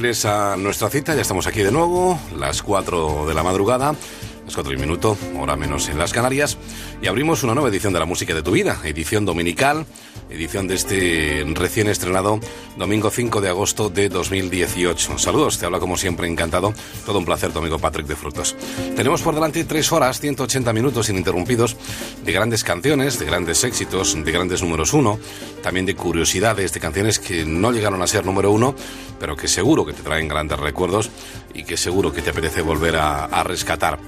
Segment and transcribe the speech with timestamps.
[0.00, 3.96] Fieles a nuestra cita, ya estamos aquí de nuevo, las 4 de la madrugada,
[4.44, 6.56] las 4 y minuto, hora menos en las Canarias,
[7.02, 9.86] y abrimos una nueva edición de la música de tu vida, edición dominical,
[10.30, 12.38] edición de este recién estrenado
[12.76, 15.18] domingo 5 de agosto de 2018.
[15.18, 16.72] Saludos, te habla como siempre encantado,
[17.04, 18.54] todo un placer tu amigo Patrick de Frutos.
[18.94, 21.76] Tenemos por delante tres horas, 180 minutos ininterrumpidos
[22.28, 25.18] de grandes canciones, de grandes éxitos, de grandes números uno,
[25.62, 28.74] también de curiosidades, de canciones que no llegaron a ser número uno,
[29.18, 31.08] pero que seguro que te traen grandes recuerdos
[31.54, 33.98] y que seguro que te apetece volver a, a rescatar.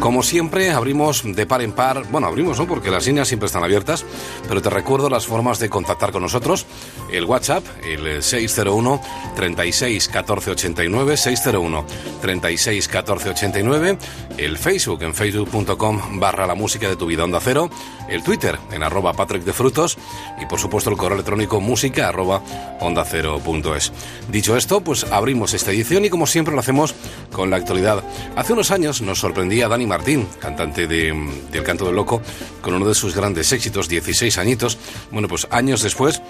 [0.00, 2.66] Como siempre, abrimos de par en par, bueno, abrimos, ¿no?
[2.66, 4.04] Porque las líneas siempre están abiertas,
[4.48, 6.66] pero te recuerdo las formas de contactar con nosotros.
[7.10, 9.00] El WhatsApp, el 601
[9.34, 11.84] 36 14 89, 601
[12.20, 13.98] 36 14 89,
[14.38, 17.70] el Facebook en facebook.com barra la música de tu vida onda cero,
[18.08, 19.96] el Twitter en arroba Patrick de Frutos
[20.40, 22.42] y por supuesto el correo electrónico música arroba
[22.80, 23.40] onda cero
[23.76, 23.92] es.
[24.30, 26.94] Dicho esto, pues abrimos esta edición y como siempre lo hacemos
[27.32, 28.04] con la actualidad.
[28.36, 31.14] Hace unos años nos sorprendía Dani Martín, cantante de,
[31.50, 32.22] del Canto del Loco,
[32.60, 34.78] con uno de sus grandes éxitos, 16 añitos.
[35.10, 36.22] Bueno, pues años después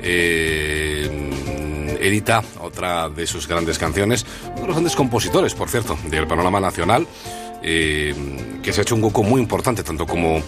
[0.00, 6.26] eh, edita otra de sus grandes canciones, uno de los grandes compositores, por cierto, del
[6.26, 7.06] panorama nacional.
[7.62, 8.14] Eh,
[8.62, 10.40] que se ha hecho un hueco muy importante, tanto como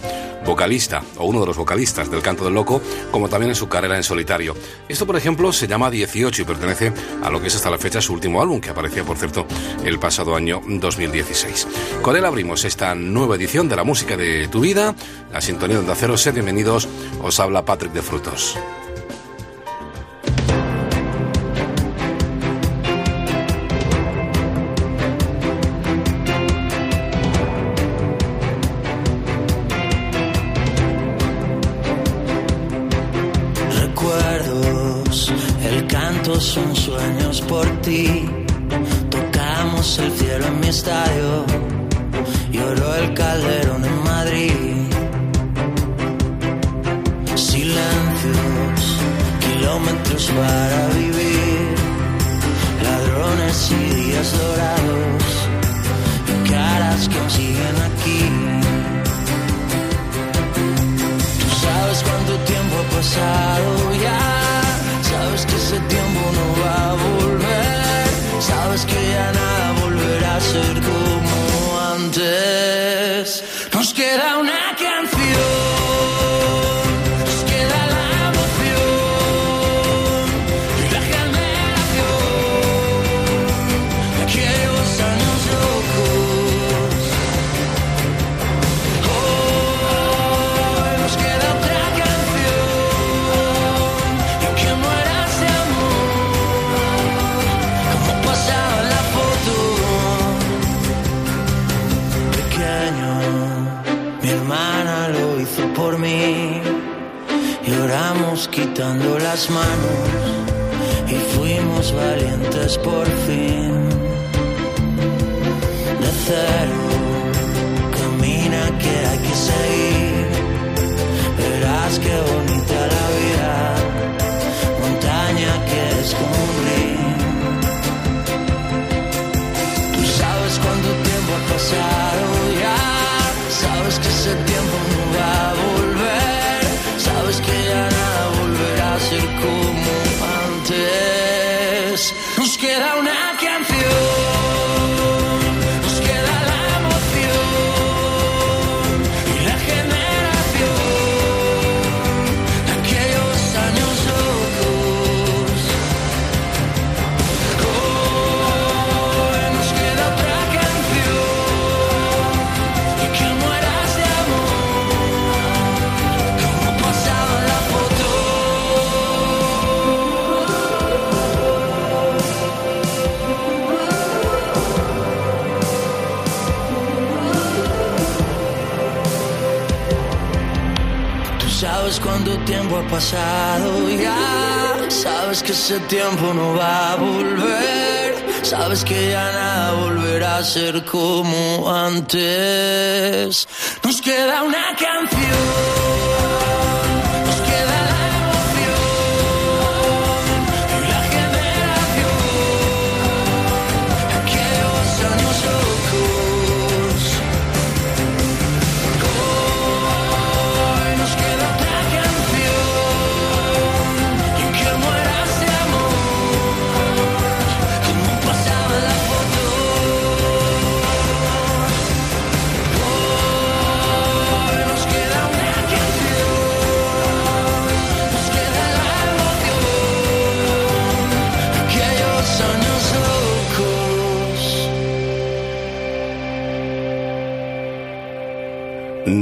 [0.45, 2.81] vocalista o uno de los vocalistas del Canto del Loco,
[3.11, 4.55] como también en su carrera en solitario.
[4.87, 6.93] Esto, por ejemplo, se llama 18 y pertenece
[7.23, 9.45] a lo que es hasta la fecha su último álbum, que aparecía, por cierto,
[9.83, 11.67] el pasado año 2016.
[12.01, 14.95] Con él abrimos esta nueva edición de la música de tu vida,
[15.31, 16.17] la sintonía de acero.
[16.17, 16.87] Sed bienvenidos,
[17.21, 18.57] os habla Patrick de Frutos.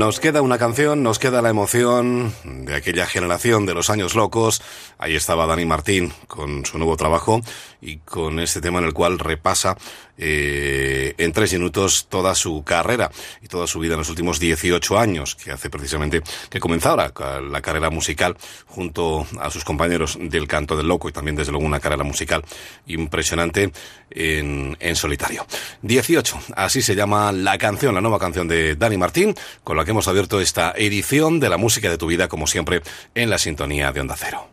[0.03, 4.61] Nos queda una canción, nos queda la emoción de aquella generación de los años locos.
[4.97, 7.39] Ahí estaba Dani Martín con su nuevo trabajo
[7.79, 9.77] y con este tema en el cual repasa
[10.17, 13.11] eh, en tres minutos toda su carrera
[13.41, 17.11] y toda su vida en los últimos 18 años, que hace precisamente que comenzara
[17.41, 18.37] la carrera musical
[18.67, 22.43] junto a sus compañeros del Canto del Loco y también desde luego una carrera musical
[22.87, 23.71] impresionante
[24.09, 25.45] en, en solitario.
[25.81, 29.91] 18, así se llama la canción, la nueva canción de Dani Martín, con la que
[29.91, 32.81] hemos abierto esta edición de la música de tu vida, como siempre,
[33.15, 34.47] en la sintonía de Onda Cero.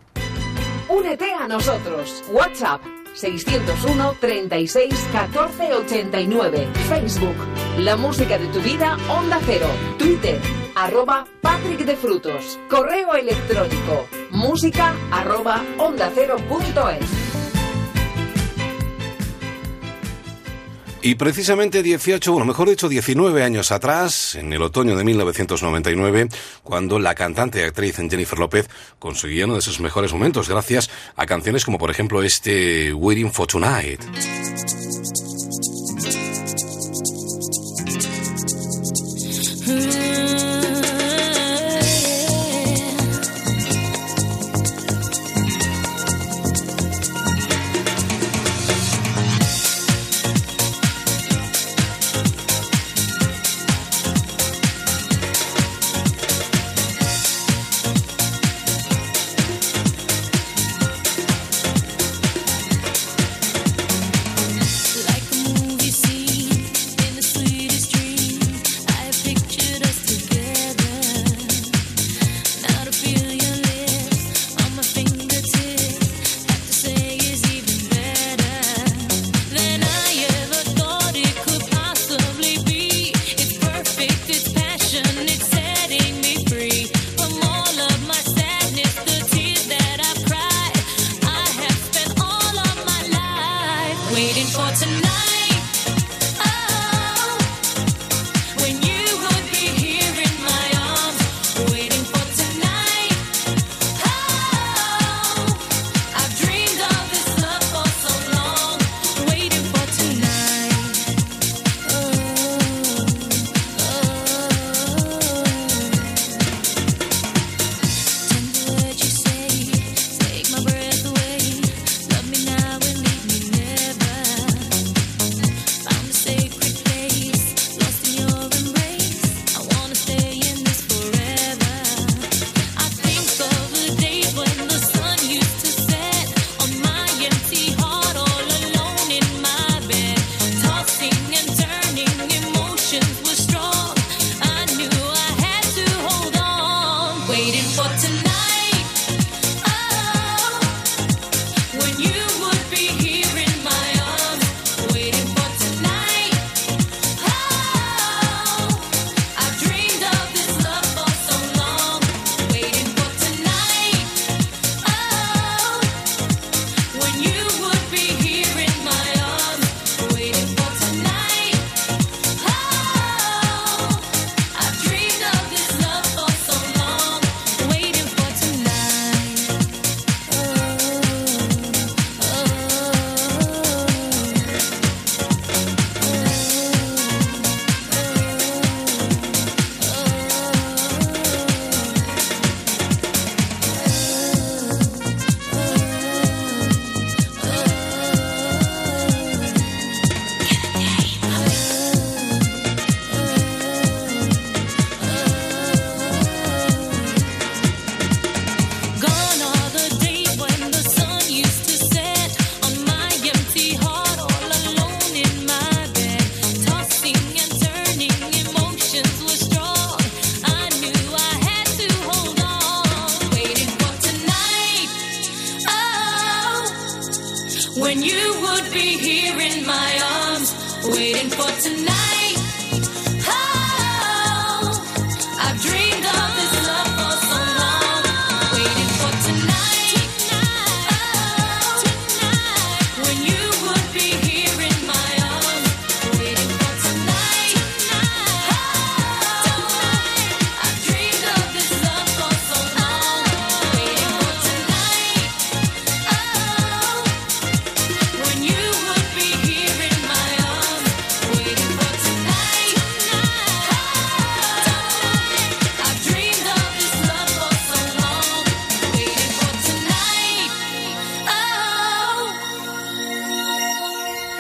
[0.89, 2.25] Únete a nosotros.
[2.31, 2.81] WhatsApp
[3.15, 6.69] 601 36 14 89.
[6.89, 7.37] Facebook,
[7.79, 9.67] La Música de tu Vida, Onda Cero.
[9.99, 10.41] Twitter,
[10.75, 12.59] arroba Patrick de Frutos.
[12.69, 17.30] Correo electrónico, música arroba onda cero punto es.
[21.03, 26.29] Y precisamente 18, bueno, mejor dicho 19 años atrás, en el otoño de 1999,
[26.63, 28.69] cuando la cantante y actriz Jennifer López
[28.99, 33.47] conseguía uno de sus mejores momentos gracias a canciones como por ejemplo este Waiting for
[33.47, 34.05] Tonight.
[39.67, 40.00] Mm.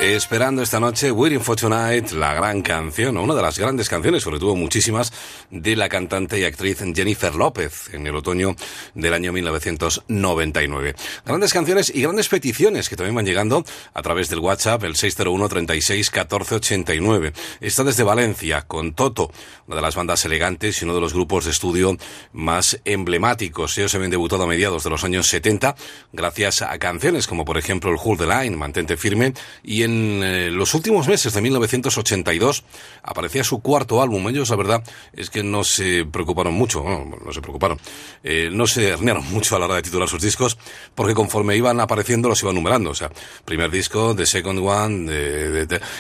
[0.00, 4.38] Esperando esta noche Waiting for Tonight, la gran canción, una de las grandes canciones, sobre
[4.38, 5.12] todo muchísimas,
[5.50, 8.56] de la cantante y actriz Jennifer López en el otoño
[8.94, 10.94] del año 1999.
[11.26, 15.48] Grandes canciones y grandes peticiones que también van llegando a través del WhatsApp, el 601
[15.48, 17.32] 36 14 89.
[17.60, 19.30] Está desde Valencia con Toto,
[19.66, 21.96] una de las bandas elegantes y uno de los grupos de estudio
[22.32, 23.76] más emblemáticos.
[23.76, 25.76] Ellos se habían debutado a mediados de los años 70
[26.12, 30.50] gracias a canciones como por ejemplo el Hold the Line, Mantente Firme, y en eh,
[30.50, 32.64] los últimos meses de 1982
[33.02, 34.28] aparecía su cuarto álbum.
[34.28, 34.82] Ellos, la verdad,
[35.12, 37.78] es que no se preocuparon mucho, no, se preocuparon,
[38.22, 40.58] eh, no se herniaron mucho a la hora de titular sus discos,
[40.94, 42.90] porque conforme iban apareciendo los iban numerando.
[42.90, 43.10] O sea,
[43.44, 45.12] primer disco, The Second One,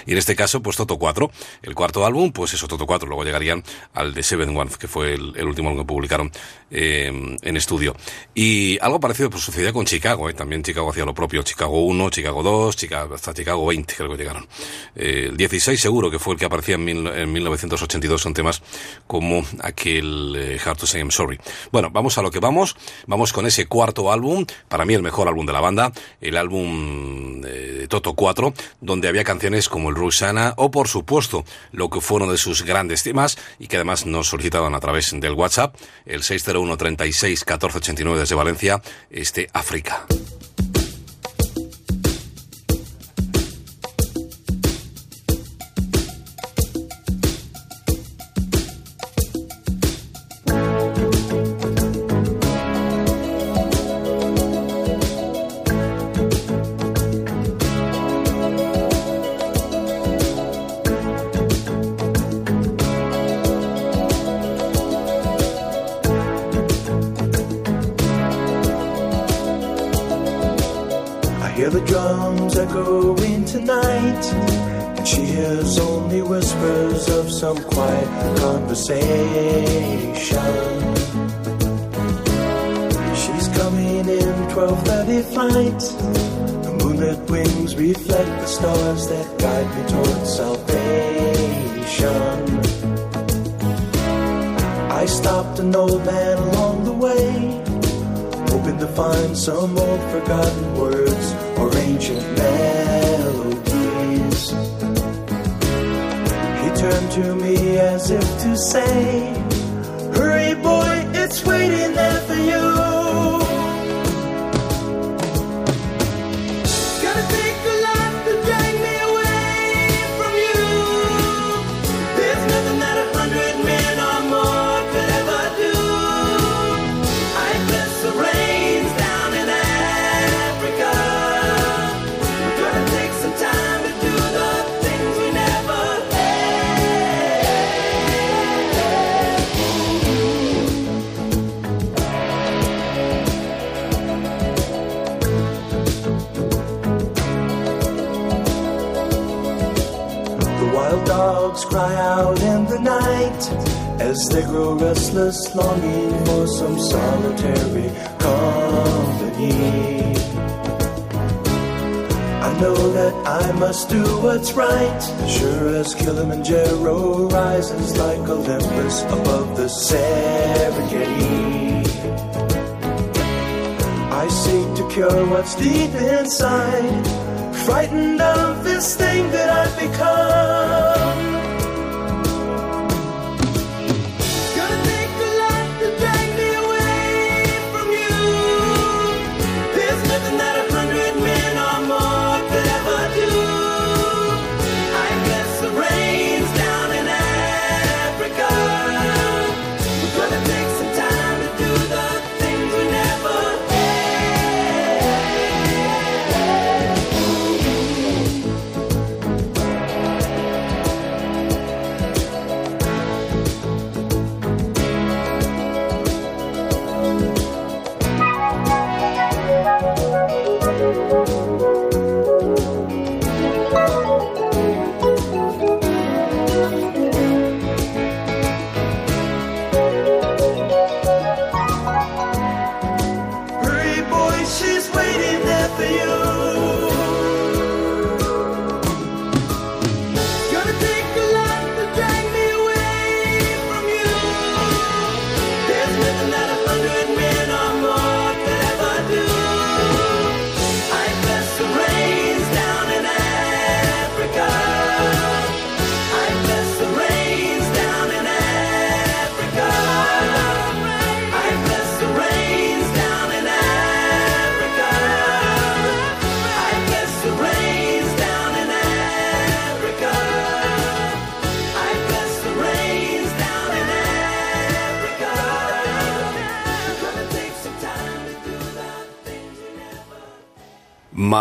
[0.06, 1.30] y en este caso, pues Toto 4.
[1.62, 3.08] El cuarto álbum, pues eso, Toto 4.
[3.08, 3.62] Luego llegarían
[3.94, 6.30] al The Seven One, que fue el, último álbum que publicaron
[6.70, 7.96] eh, en estudio.
[8.34, 11.42] Y algo parecido pues, sucedía con Chicago, también Chicago hacía lo propio.
[11.42, 14.46] Chicago 1, Chicago 2, Chicago, hasta Chicago 20, creo llegaron.
[14.94, 18.62] Eh, el 16 seguro que fue el que aparecía en, 1982 son temas
[19.06, 21.38] como aquel eh, Hard to Say I'm Sorry.
[21.70, 22.76] Bueno, vamos a lo que vamos.
[23.06, 27.42] Vamos con ese cuarto álbum, para mí el mejor álbum de la banda, el álbum
[27.46, 32.30] eh, Toto 4, donde había canciones como el Rusana o por supuesto lo que fueron
[32.30, 35.74] de sus grandes temas y que además nos solicitaban a través del WhatsApp,
[36.06, 40.06] el 601 36 14 89 desde Valencia, este África.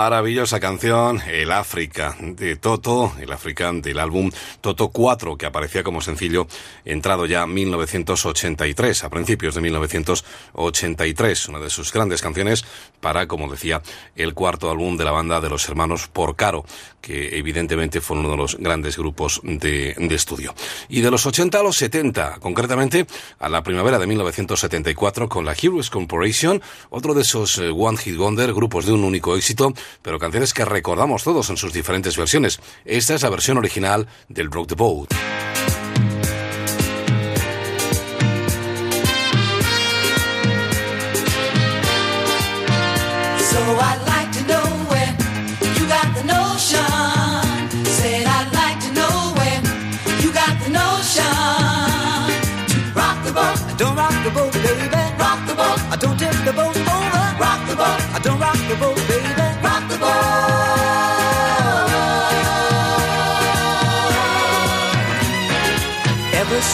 [0.09, 4.31] Maravillosa canción, El África, de Toto, el Del álbum
[4.61, 6.47] Toto 4, que aparecía como sencillo
[6.85, 12.65] entrado ya en 1983, a principios de 1983, una de sus grandes canciones
[12.99, 13.81] para, como decía,
[14.15, 16.65] el cuarto álbum de la banda de los hermanos Porcaro,
[17.01, 20.53] que evidentemente fue uno de los grandes grupos de, de estudio.
[20.89, 23.07] Y de los 80 a los 70, concretamente
[23.39, 28.17] a la primavera de 1974 con la Heroes Corporation, otro de esos eh, One Hit
[28.17, 32.59] Wonder, grupos de un único éxito, pero canciones que recordamos todos en sus diferentes versiones.
[32.85, 35.13] Esta es la versión original del Broke the Boat.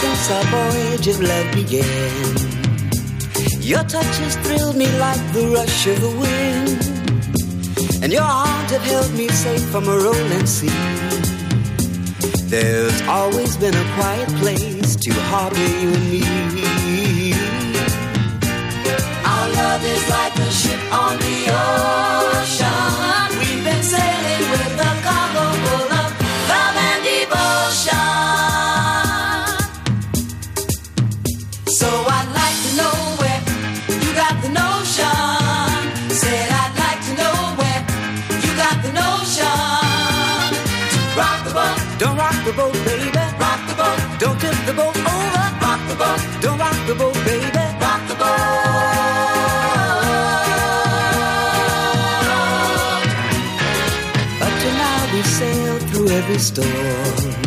[0.01, 2.36] Since our voyage of love began.
[3.62, 6.79] Your touch has thrilled me like the rush of the wind,
[8.03, 10.81] and your arms have held me safe from a rolling sea.
[12.53, 16.23] There's always been a quiet place to harbor you and me.
[19.34, 23.27] Our love is like a ship on the ocean.
[23.39, 25.04] We've been sailing with a
[42.55, 43.23] boat, baby.
[43.39, 45.45] Rock the boat, don't tip the boat over.
[45.65, 47.65] Rock the boat, don't rock the boat, baby.
[47.83, 49.45] Rock the boat.
[54.45, 57.45] Up to now we sailed through every storm.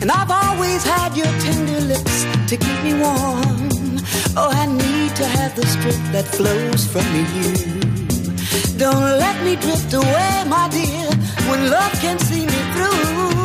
[0.00, 2.16] And I've always had your tender lips
[2.50, 3.68] to keep me warm.
[4.38, 7.52] Oh, I need to have the strength that flows from you.
[8.78, 11.08] Don't let me drift away, my dear,
[11.48, 13.35] when love can see me through.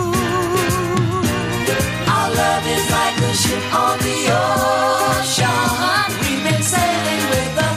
[2.35, 6.07] Love is like a ship on the ocean.
[6.21, 7.71] We've been sailing with a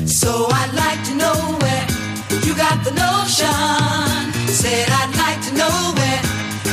[0.06, 1.88] So I'd like to know where
[2.46, 4.32] you got the notion.
[4.62, 6.22] Said I'd like to know where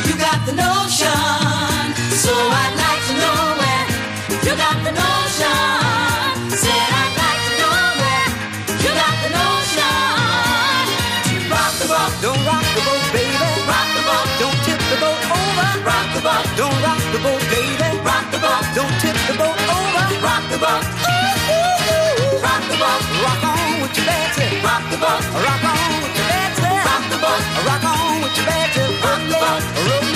[0.07, 1.49] you got the notion.
[20.61, 20.85] Rock
[22.68, 24.61] the boat, rock on with your Betsy.
[24.62, 26.68] Rock the boat, rock on with your Betsy.
[26.85, 28.85] Rock the boat, rock on with your Betsy.
[29.01, 30.10] Rock the boat,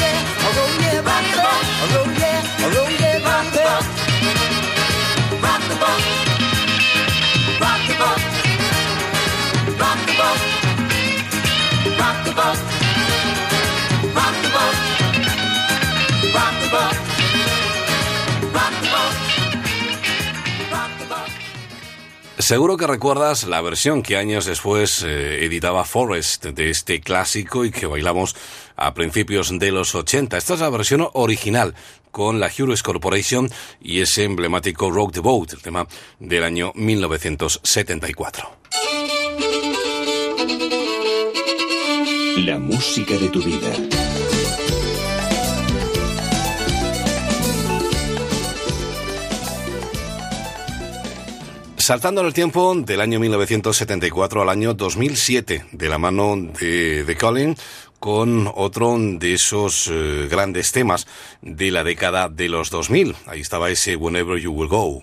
[22.44, 27.70] Seguro que recuerdas la versión que años después eh, editaba Forrest de este clásico y
[27.70, 28.37] que bailamos
[28.76, 30.37] a principios de los 80.
[30.37, 31.74] Esta es la versión original
[32.11, 38.59] con la Heroes Corporation y ese emblemático Rock the Boat, el tema del año 1974.
[42.37, 44.03] La música de tu vida.
[51.84, 57.14] Saltando en el tiempo del año 1974 al año 2007, de la mano de, de
[57.14, 57.54] Colin,
[58.00, 61.06] con otro de esos eh, grandes temas
[61.42, 63.14] de la década de los 2000.
[63.26, 65.02] Ahí estaba ese Whenever You Will Go.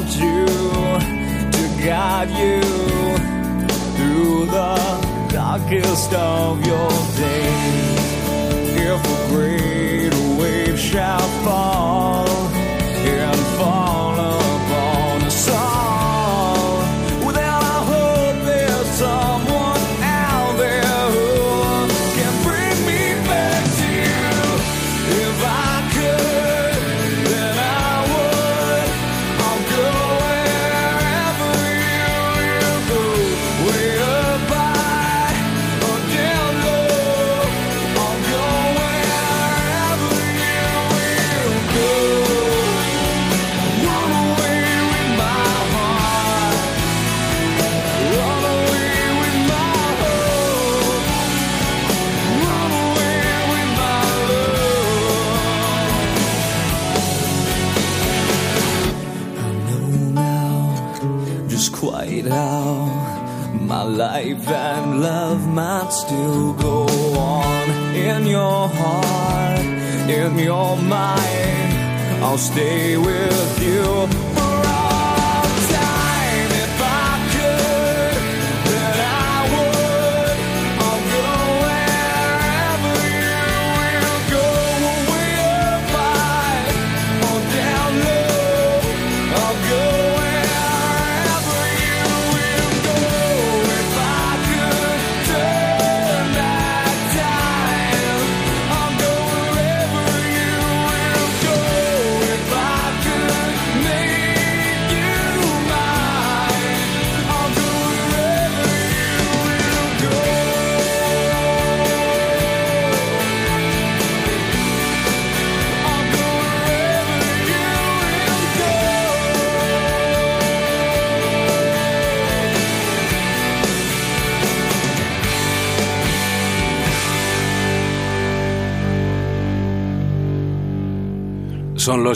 [0.00, 0.46] want you,
[1.52, 2.62] to guide you
[3.96, 8.00] through the darkest of your days.
[8.76, 13.89] If a great wave shall fall and fall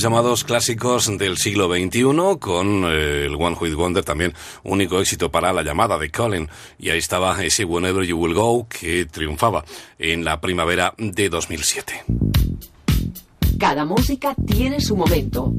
[0.04, 5.50] llamados clásicos del siglo XXI, con eh, el One Hit Wonder también único éxito para
[5.50, 6.46] la llamada de Colin.
[6.78, 9.64] Y ahí estaba ese Whenever You Will Go que triunfaba
[9.98, 12.04] en la primavera de 2007.
[13.58, 15.54] Cada música tiene su momento.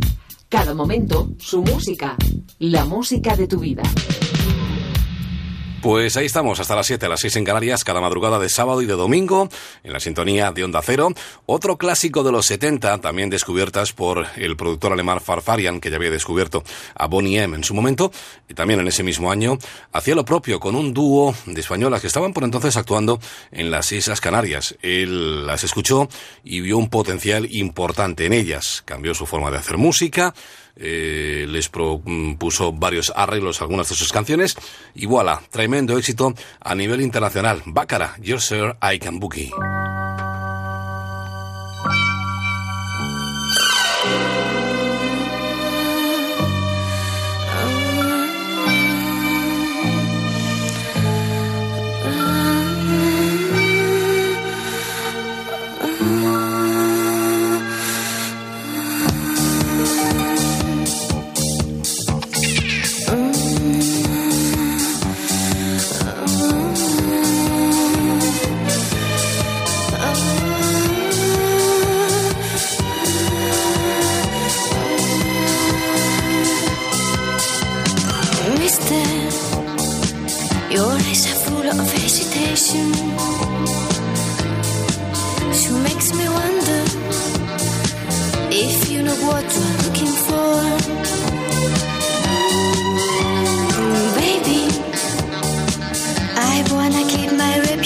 [0.48, 2.16] Cada momento, su música.
[2.60, 3.82] La música de tu vida.
[5.86, 8.82] Pues ahí estamos, hasta las 7, a las 6 en Canarias, cada madrugada de sábado
[8.82, 9.50] y de domingo,
[9.84, 11.10] en la sintonía de Onda Cero.
[11.46, 16.10] Otro clásico de los 70, también descubiertas por el productor alemán Farfarian, que ya había
[16.10, 16.64] descubierto
[16.96, 18.12] a Bonnie M en su momento,
[18.50, 19.60] y también en ese mismo año,
[19.92, 23.20] hacía lo propio con un dúo de españolas que estaban por entonces actuando
[23.52, 24.76] en las Islas Canarias.
[24.82, 26.10] Él las escuchó
[26.44, 28.82] y vio un potencial importante en ellas.
[28.86, 30.34] Cambió su forma de hacer música,
[30.76, 34.56] eh, les propuso varios arreglos a algunas de sus canciones
[34.94, 37.62] y voilà, tremendo éxito a nivel internacional.
[37.66, 39.52] Bácara, Your Sir I Can Boogie.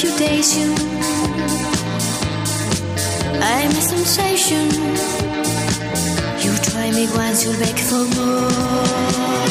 [0.01, 0.71] Reputation.
[3.41, 4.69] I'm a sensation.
[6.39, 9.48] You try me once, you'll beg for more.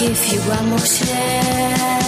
[0.00, 1.99] Give you one more chance.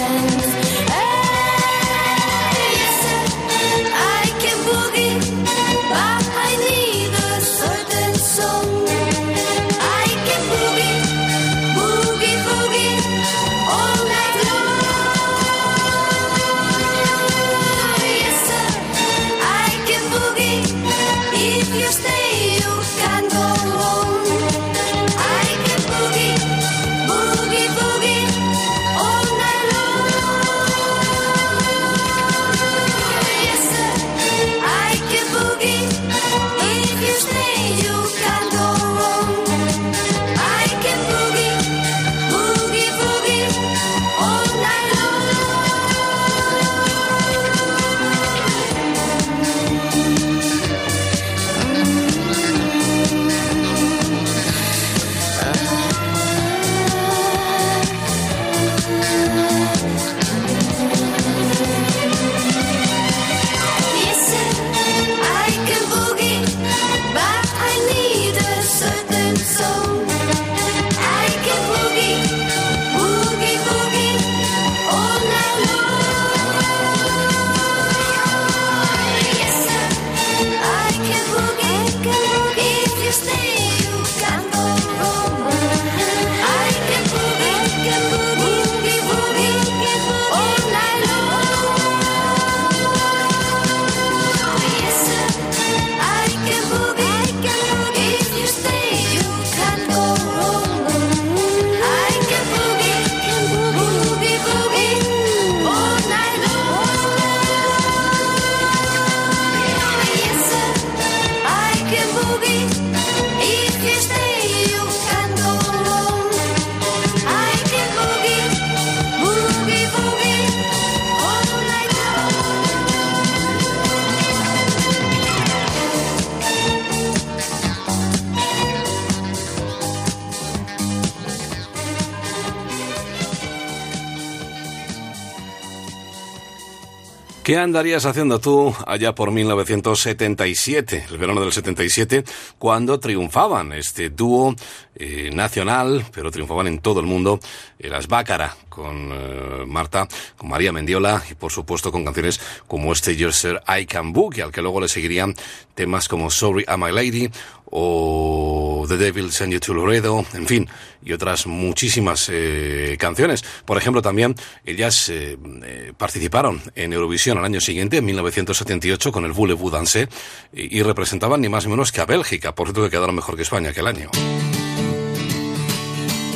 [137.53, 142.23] ¿Qué andarías haciendo tú allá por 1977, el verano del 77,
[142.57, 144.55] cuando triunfaban este dúo
[144.95, 147.39] eh, nacional, pero triunfaban en todo el mundo,
[147.77, 149.22] las Bácara, con eh,
[149.65, 154.13] Marta, con María Mendiola y por supuesto con canciones como este Your Sir I Can
[154.13, 155.35] Book, y al que luego le seguirían
[155.75, 157.29] temas como Sorry I'm My Lady
[157.75, 160.69] o The Devil Send You to Laredo, en fin,
[161.03, 163.43] y otras muchísimas eh, canciones.
[163.65, 169.25] Por ejemplo, también ellas eh, eh, participaron en Eurovisión al año siguiente, en 1978, con
[169.25, 170.07] el Voulez-vous danser,
[170.53, 173.35] y, y representaban ni más ni menos que a Bélgica, por cierto que quedaron mejor
[173.35, 174.11] que España aquel año.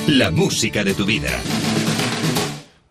[0.08, 1.30] La música de tu vida.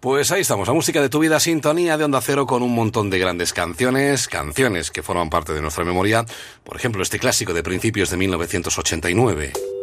[0.00, 3.08] Pues ahí estamos, la música de tu vida, sintonía de Onda Cero con un montón
[3.08, 6.24] de grandes canciones, canciones que forman parte de nuestra memoria.
[6.64, 9.75] Por ejemplo, este clásico de principios de 1989.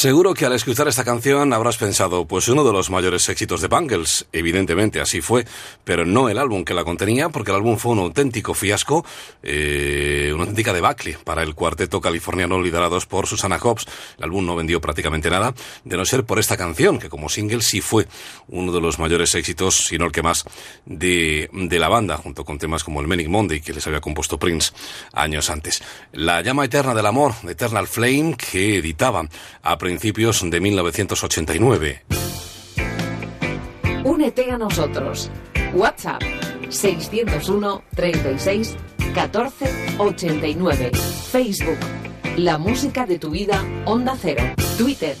[0.00, 3.68] Seguro que al escuchar esta canción habrás pensado, pues uno de los mayores éxitos de
[3.68, 5.44] Bangles, evidentemente así fue,
[5.84, 9.04] pero no el álbum que la contenía, porque el álbum fue un auténtico fiasco,
[9.42, 13.84] eh, una auténtica debacle para el cuarteto californiano liderados por Susana Hobbs.
[14.16, 15.52] El álbum no vendió prácticamente nada,
[15.84, 18.08] de no ser por esta canción, que como single sí fue
[18.48, 20.46] uno de los mayores éxitos, si no el que más,
[20.86, 24.38] de, de la banda, junto con temas como el Manic Monday, que les había compuesto
[24.38, 24.72] Prince
[25.12, 25.82] años antes.
[26.12, 29.28] La llama eterna del amor, Eternal Flame, que editaba
[29.60, 32.02] a principios de 1989.
[34.04, 35.32] Únete a nosotros.
[35.74, 36.22] WhatsApp
[36.68, 38.76] 601 36
[39.12, 40.92] 14 89.
[41.32, 41.78] Facebook
[42.36, 44.44] La música de tu vida Onda Cero.
[44.78, 45.16] Twitter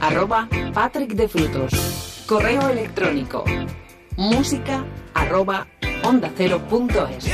[0.00, 2.24] arroba Patrick de Frutos.
[2.26, 3.44] Correo electrónico
[4.16, 4.84] música
[5.14, 5.68] arroba
[6.02, 7.24] onda cero punto es.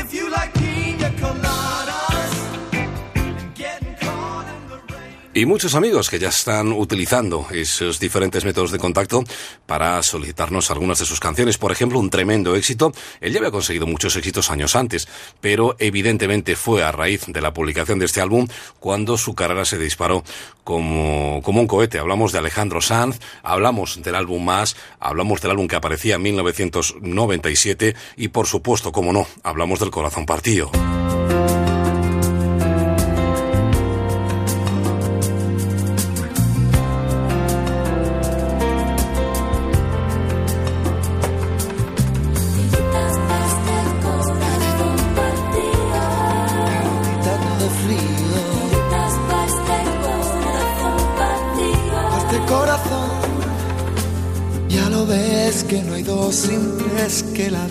[5.37, 9.22] Y muchos amigos que ya están utilizando esos diferentes métodos de contacto
[9.66, 11.59] para solicitarnos algunas de sus canciones.
[11.59, 12.95] Por ejemplo, un tremendo éxito.
[13.20, 15.07] Él ya había conseguido muchos éxitos años antes,
[15.43, 18.49] pero evidentemente fue a raíz de la publicación de este álbum
[18.80, 20.24] cuando su carrera se disparó
[20.64, 21.99] como, como un cohete.
[21.99, 27.95] Hablamos de Alejandro Sanz, hablamos del álbum Más, hablamos del álbum que aparecía en 1997
[28.16, 30.70] y por supuesto, como no, hablamos del Corazón Partido.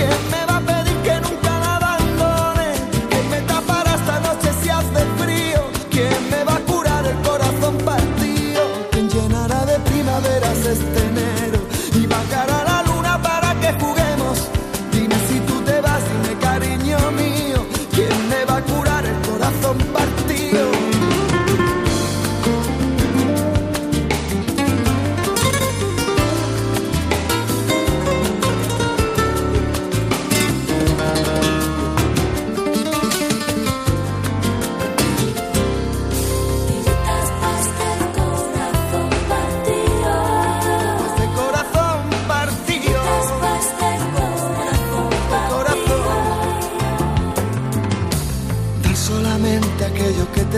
[0.00, 0.59] ¿Quién me va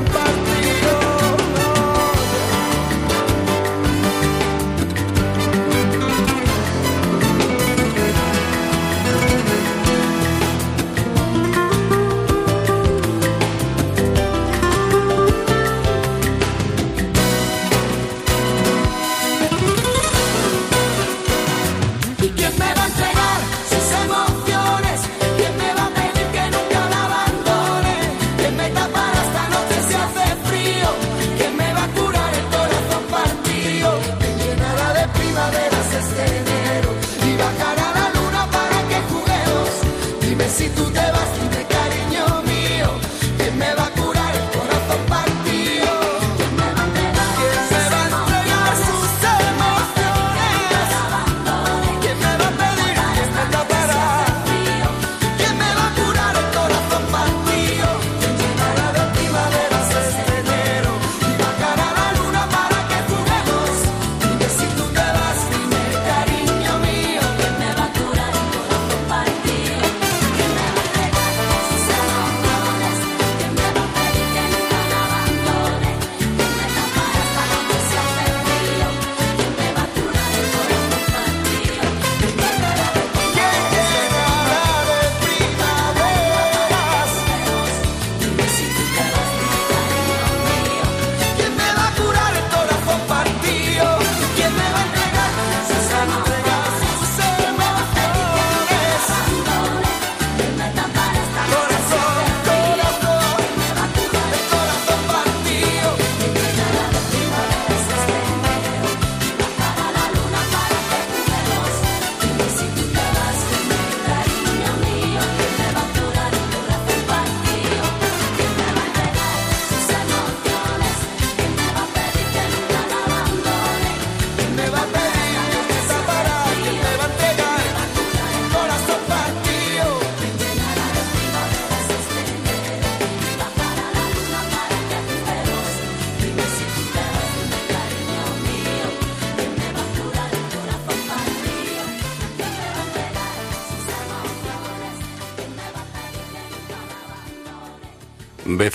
[0.00, 0.49] el corazón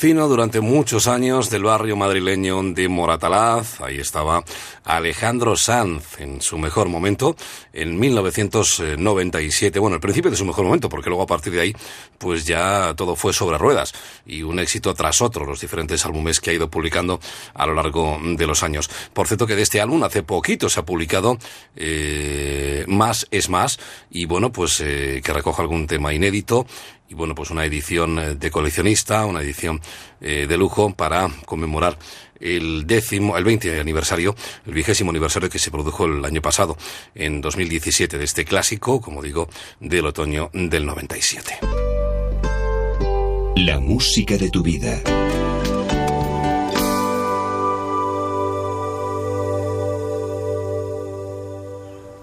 [0.06, 4.44] Durante muchos años del barrio madrileño de Moratalaz, ahí estaba
[4.84, 7.36] Alejandro Sanz en su mejor momento,
[7.74, 11.76] en 1997, bueno, el principio de su mejor momento, porque luego a partir de ahí,
[12.20, 13.94] pues ya todo fue sobre ruedas
[14.26, 17.20] y un éxito tras otro, los diferentes álbumes que ha ido publicando
[17.54, 18.90] a lo largo de los años.
[19.14, 21.38] Por cierto que de este álbum hace poquito se ha publicado
[21.76, 26.66] eh, Más es Más y bueno, pues eh, que recoge algún tema inédito
[27.08, 29.82] y bueno, pues una edición eh, de coleccionista, una edición
[30.22, 31.98] eh, de lujo para conmemorar
[32.40, 36.78] el décimo, el 20 aniversario, el vigésimo aniversario que se produjo el año pasado,
[37.14, 39.50] en 2017, de este clásico, como digo,
[39.80, 41.85] del otoño del 97.
[43.56, 45.02] La música de tu vida.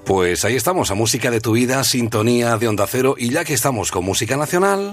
[0.05, 3.55] Pues ahí estamos, a música de tu vida, sintonía de Onda Cero, y ya que
[3.55, 4.93] estamos con música nacional,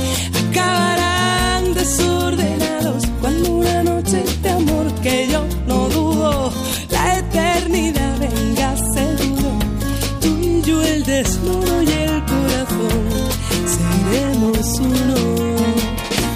[0.51, 3.03] acabarán desordenados.
[3.21, 6.51] Cuando una noche de amor que yo no dudo,
[6.89, 9.51] la eternidad venga seguro.
[10.21, 13.03] Tú y yo el desnudo y el corazón
[13.75, 15.15] seremos uno.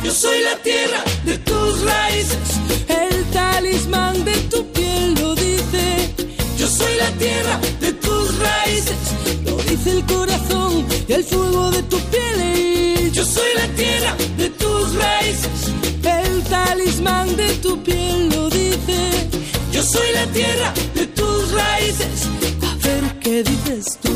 [0.03, 2.47] Yo soy la tierra de tus raíces,
[2.87, 6.13] el talismán de tu piel lo dice.
[6.57, 8.97] Yo soy la tierra de tus raíces,
[9.45, 12.74] lo dice el corazón y el fuego de tu piel.
[13.11, 19.29] Yo soy la tierra de tus raíces, el talismán de tu piel lo dice.
[19.71, 22.27] Yo soy la tierra de tus raíces.
[22.61, 24.11] A ver qué dices tú,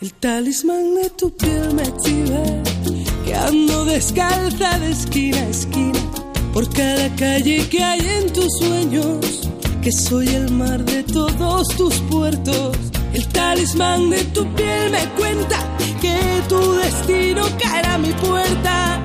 [0.00, 2.42] el talismán de tu piel me chiva
[3.24, 6.00] que ando descalza de esquina a esquina
[6.52, 9.48] por cada calle que hay en tus sueños,
[9.82, 12.76] que soy el mar de todos tus puertos.
[13.16, 15.56] El talismán de tu piel me cuenta
[16.02, 16.18] que
[16.50, 19.02] tu destino caerá a mi puerta.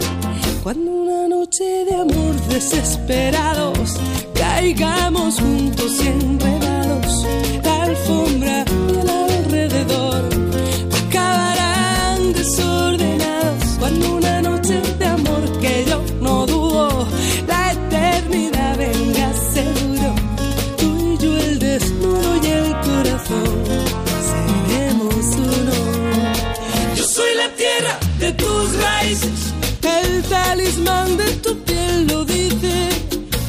[0.64, 3.90] Cuando una noche de amor desesperados
[4.34, 7.26] caigamos juntos y enredados,
[7.64, 8.66] la alfombra
[29.02, 29.54] raíces.
[29.82, 32.90] El talismán de tu piel lo dice,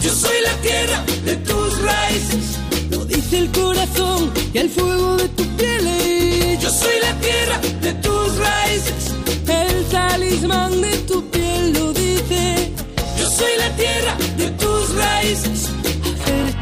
[0.02, 2.44] Yo soy la tierra de tus raíces.
[2.90, 6.58] lo dice el corazón y el fuego de tu piel.
[6.60, 9.02] Yo soy la tierra de tus raíces.
[9.48, 12.72] El talismán de tu piel lo dice,
[13.18, 15.58] Yo soy la tierra de tus raíces.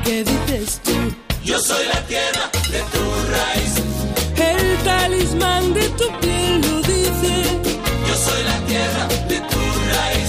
[0.04, 0.96] qué dices tú.
[1.44, 3.90] Yo soy la tierra de tus raíces.
[4.36, 7.32] El talismán de tu piel lo dice,
[8.08, 8.49] Yo soy la
[9.92, 10.19] tus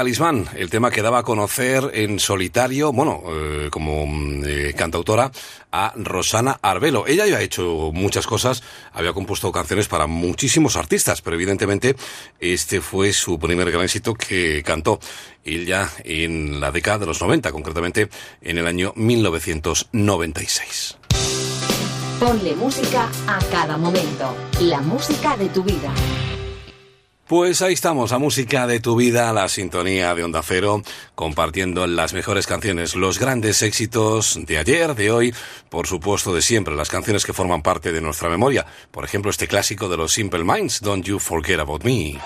[0.00, 5.30] talismán, el tema que daba a conocer en solitario, bueno, eh, como mm, eh, cantautora,
[5.72, 7.06] a Rosana Arbelo.
[7.06, 8.62] Ella ya ha hecho muchas cosas,
[8.94, 11.96] había compuesto canciones para muchísimos artistas, pero evidentemente
[12.38, 15.00] este fue su primer gran éxito que cantó
[15.44, 18.08] ella en la década de los 90, concretamente
[18.40, 20.96] en el año 1996.
[22.18, 24.34] Ponle música a cada momento.
[24.60, 25.92] La música de tu vida.
[27.30, 30.82] Pues ahí estamos, la música de tu vida, la sintonía de Onda Cero,
[31.14, 35.32] compartiendo las mejores canciones, los grandes éxitos de ayer, de hoy,
[35.68, 38.66] por supuesto de siempre, las canciones que forman parte de nuestra memoria.
[38.90, 42.18] Por ejemplo, este clásico de los Simple Minds, Don't You Forget About Me.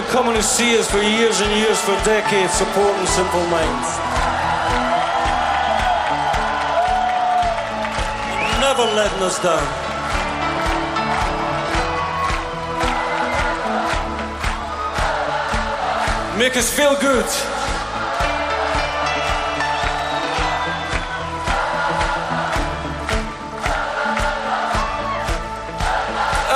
[0.00, 3.88] Been coming to see us for years and years, for decades, supporting Simple Minds.
[8.60, 9.66] Never letting us down.
[16.38, 17.26] Make us feel good.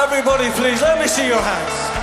[0.02, 1.93] Everybody, please, let me see your hands.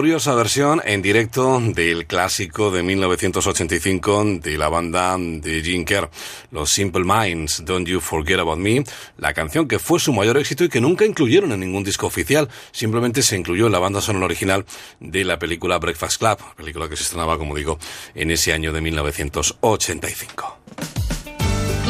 [0.00, 6.08] Curiosa versión en directo del clásico de 1985 de la banda de Gene Kerr,
[6.50, 8.82] los Simple Minds, Don't You Forget About Me,
[9.18, 12.48] la canción que fue su mayor éxito y que nunca incluyeron en ningún disco oficial,
[12.72, 14.64] simplemente se incluyó en la banda sonora original
[15.00, 17.78] de la película Breakfast Club, película que se estrenaba, como digo,
[18.14, 20.60] en ese año de 1985.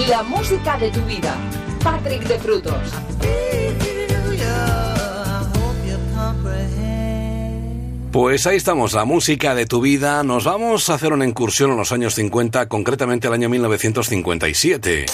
[0.08, 1.36] La música de tu vida.
[1.84, 3.09] Patrick de Frutos.
[8.12, 10.24] Pues ahí estamos, la música de tu vida.
[10.24, 15.06] Nos vamos a hacer una incursión en los años 50, concretamente el año 1957.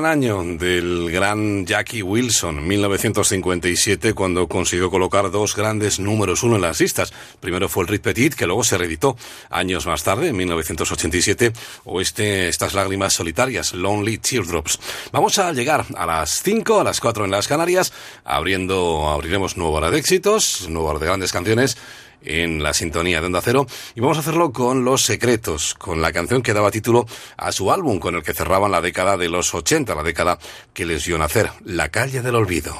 [0.00, 6.62] Gran año del gran Jackie Wilson, 1957, cuando consiguió colocar dos grandes números uno en
[6.62, 7.12] las listas.
[7.38, 9.18] Primero fue el Rit Petit, que luego se reeditó
[9.50, 11.52] años más tarde, en 1987,
[11.84, 14.80] o este, estas lágrimas solitarias, Lonely Teardrops.
[15.12, 17.92] Vamos a llegar a las 5, a las 4 en las Canarias,
[18.24, 21.76] abriendo, abriremos nuevo hora de éxitos, nuevo hora de grandes canciones
[22.24, 26.12] en la sintonía de Onda Cero y vamos a hacerlo con Los Secretos, con la
[26.12, 27.06] canción que daba título
[27.36, 30.38] a su álbum con el que cerraban la década de los 80, la década
[30.72, 32.74] que les dio nacer, La calle del olvido.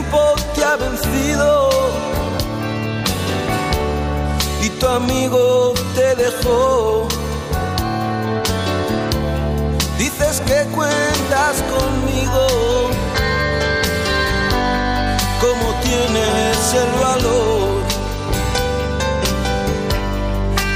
[0.00, 1.70] Tiempo te ha vencido.
[4.62, 7.08] Y tu amigo te dejó.
[9.98, 12.46] Dices que cuentas conmigo,
[15.40, 17.82] como tienes el valor,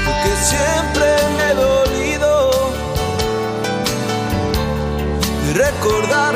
[0.05, 1.07] porque siempre
[1.37, 2.51] me he dolido
[5.49, 6.35] y recordar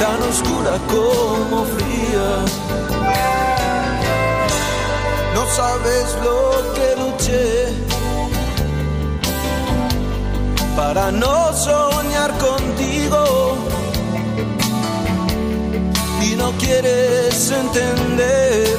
[0.00, 2.28] tan oscura como fría.
[5.34, 6.38] No sabes lo
[6.74, 7.48] que luché
[10.76, 13.56] para no soñar contigo
[16.22, 18.76] y no quieres entender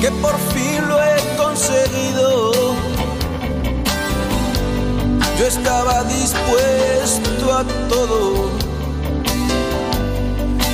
[0.00, 2.65] que por fin lo he conseguido.
[5.38, 8.50] Yo estaba dispuesto a todo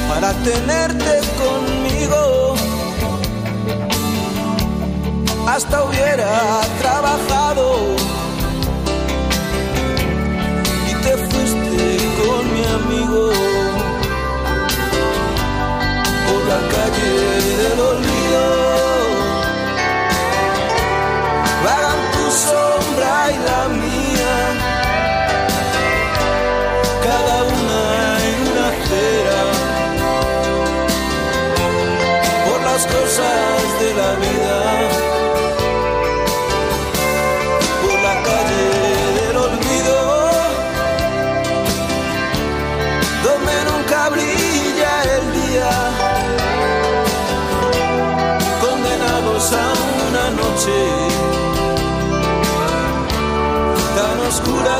[0.08, 2.54] para tenerte conmigo.
[5.48, 8.01] Hasta hubiera trabajado
[33.12, 34.56] cosas de la vida.
[37.82, 38.64] Por la calle
[39.18, 39.96] del olvido,
[43.26, 45.70] donde nunca brilla el día,
[48.60, 49.66] condenados a
[50.08, 50.78] una noche
[53.96, 54.74] tan oscura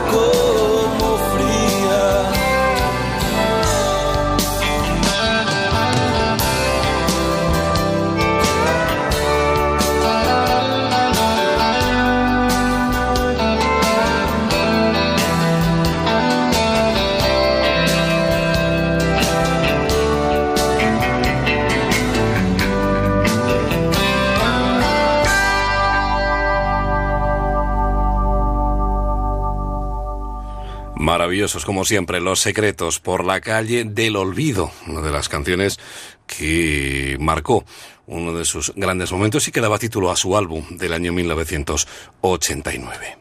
[31.03, 35.81] Maravillosos como siempre, Los Secretos por la calle del olvido, una de las canciones
[36.29, 37.65] que marcó
[38.07, 43.19] uno de sus grandes momentos y que daba título a su álbum del año 1989.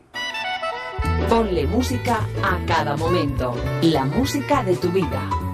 [1.28, 3.56] Ponle música a cada momento.
[3.82, 5.51] La música de tu vida.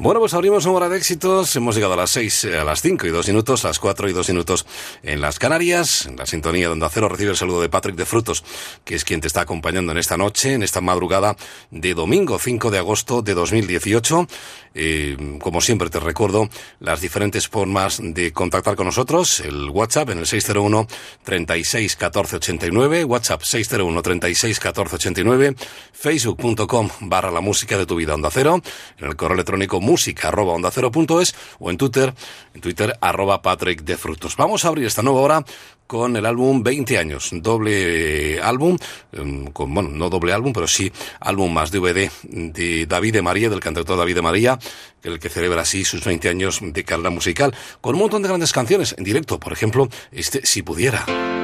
[0.00, 1.56] Bueno, pues abrimos una hora de éxitos.
[1.56, 4.12] Hemos llegado a las 6, a las 5 y 2 minutos, a las 4 y
[4.12, 4.64] 2 minutos
[5.02, 6.06] en las Canarias.
[6.06, 8.44] En la sintonía de Onda Cero recibe el saludo de Patrick de Frutos,
[8.84, 11.36] que es quien te está acompañando en esta noche, en esta madrugada
[11.72, 14.28] de domingo 5 de agosto de 2018.
[14.74, 19.40] Eh, como siempre te recuerdo las diferentes formas de contactar con nosotros.
[19.40, 20.86] El WhatsApp en el 601
[21.24, 25.56] 36 14 89, WhatsApp 601 36 14 89,
[25.92, 28.62] facebook.com barra la música de tu vida Onda Cero,
[28.98, 32.12] en el correo electrónico música arroba onda cero punto es o en Twitter,
[32.52, 34.36] en Twitter arroba Patrick de Frutos.
[34.36, 35.44] Vamos a abrir esta nueva hora
[35.86, 38.76] con el álbum 20 años, doble álbum,
[39.12, 43.48] em, con, bueno, no doble álbum, pero sí álbum más DVD de David de María,
[43.48, 44.58] del cantautor David de María,
[45.02, 48.52] el que celebra así sus 20 años de carrera musical, con un montón de grandes
[48.52, 51.37] canciones en directo, por ejemplo, este Si Pudiera.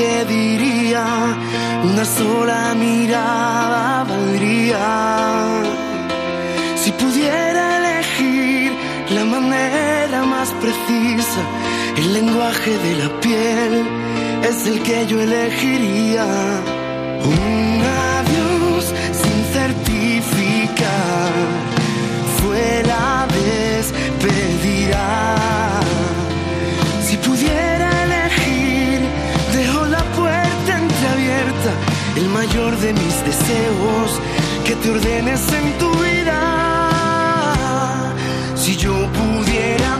[0.00, 1.04] Que diría,
[1.90, 4.88] una sola mirada valdría.
[6.82, 8.72] Si pudiera elegir
[9.16, 11.42] la manera más precisa,
[12.00, 13.74] el lenguaje de la piel
[14.50, 16.28] es el que yo elegiría.
[17.34, 17.80] Un
[18.16, 18.84] adiós
[32.46, 34.10] mayor de mis deseos,
[34.64, 36.40] que te ordenes en tu vida.
[38.56, 39.99] Si yo pudiera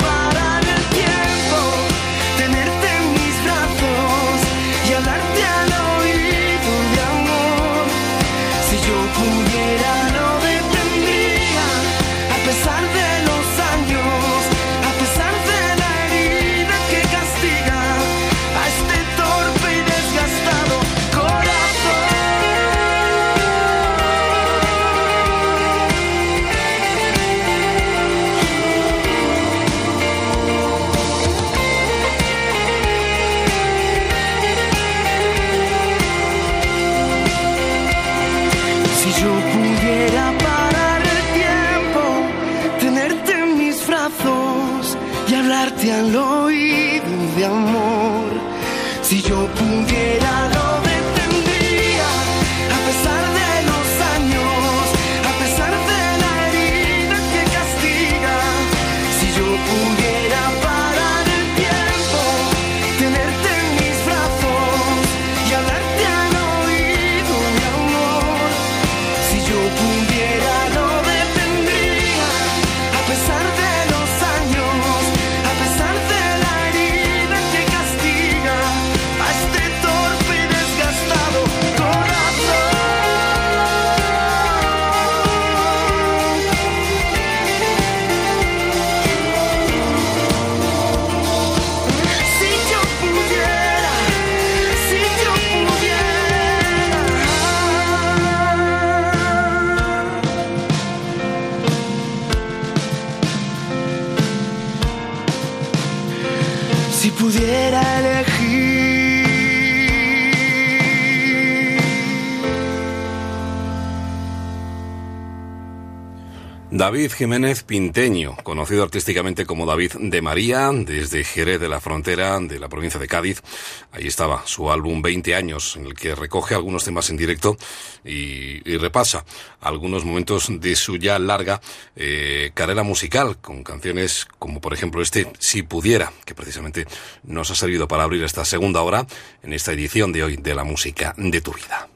[116.73, 122.59] David Jiménez Pinteño, conocido artísticamente como David de María, desde Jerez de la Frontera, de
[122.59, 123.43] la provincia de Cádiz.
[123.91, 127.57] Ahí estaba su álbum 20 años, en el que recoge algunos temas en directo
[128.05, 129.25] y, repasa
[129.59, 131.59] algunos momentos de su ya larga
[131.97, 136.87] eh, carrera musical, con canciones como por ejemplo este Si Pudiera, que precisamente
[137.23, 139.05] nos ha servido para abrir esta segunda hora
[139.43, 141.89] en esta edición de hoy de la música de tu vida.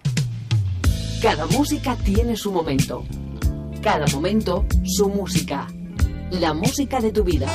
[1.21, 3.05] Cada música tiene su momento
[3.85, 5.67] cada momento su música.
[6.31, 7.45] La música de tu vida.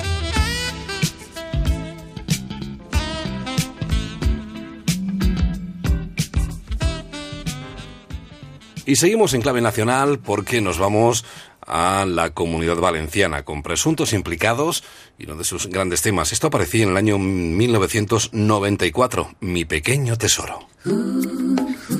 [8.87, 11.24] Y seguimos en clave nacional porque nos vamos
[11.66, 14.85] a la comunidad valenciana con presuntos implicados
[15.18, 16.33] y uno de sus grandes temas.
[16.33, 20.61] Esto aparecía en el año 1994, Mi pequeño tesoro.
[20.85, 21.99] Uh, uh.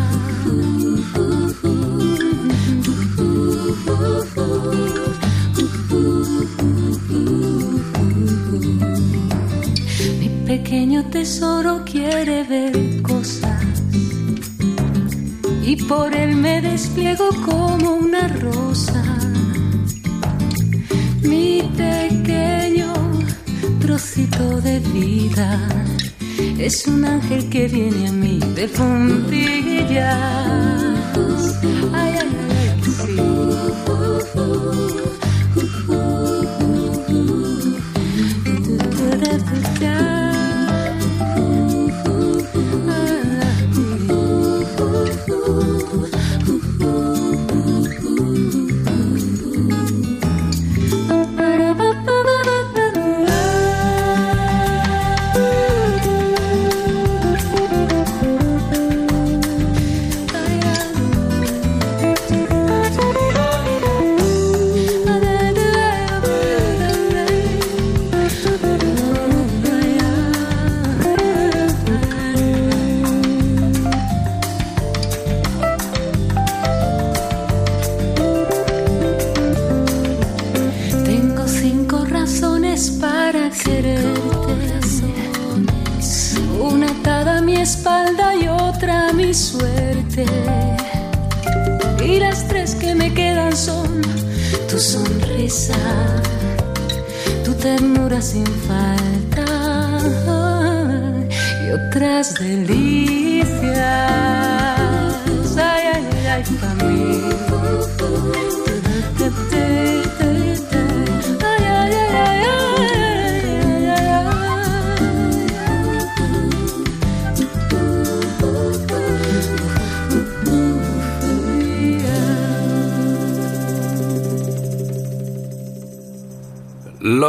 [10.71, 13.61] Pequeño tesoro quiere ver cosas
[15.65, 19.03] y por él me despliego como una rosa.
[21.23, 22.93] Mi pequeño
[23.81, 25.59] trocito de vida
[26.57, 30.07] es un ángel que viene a mí de puntillas.
[31.91, 33.17] Ay, ay, ay, sí.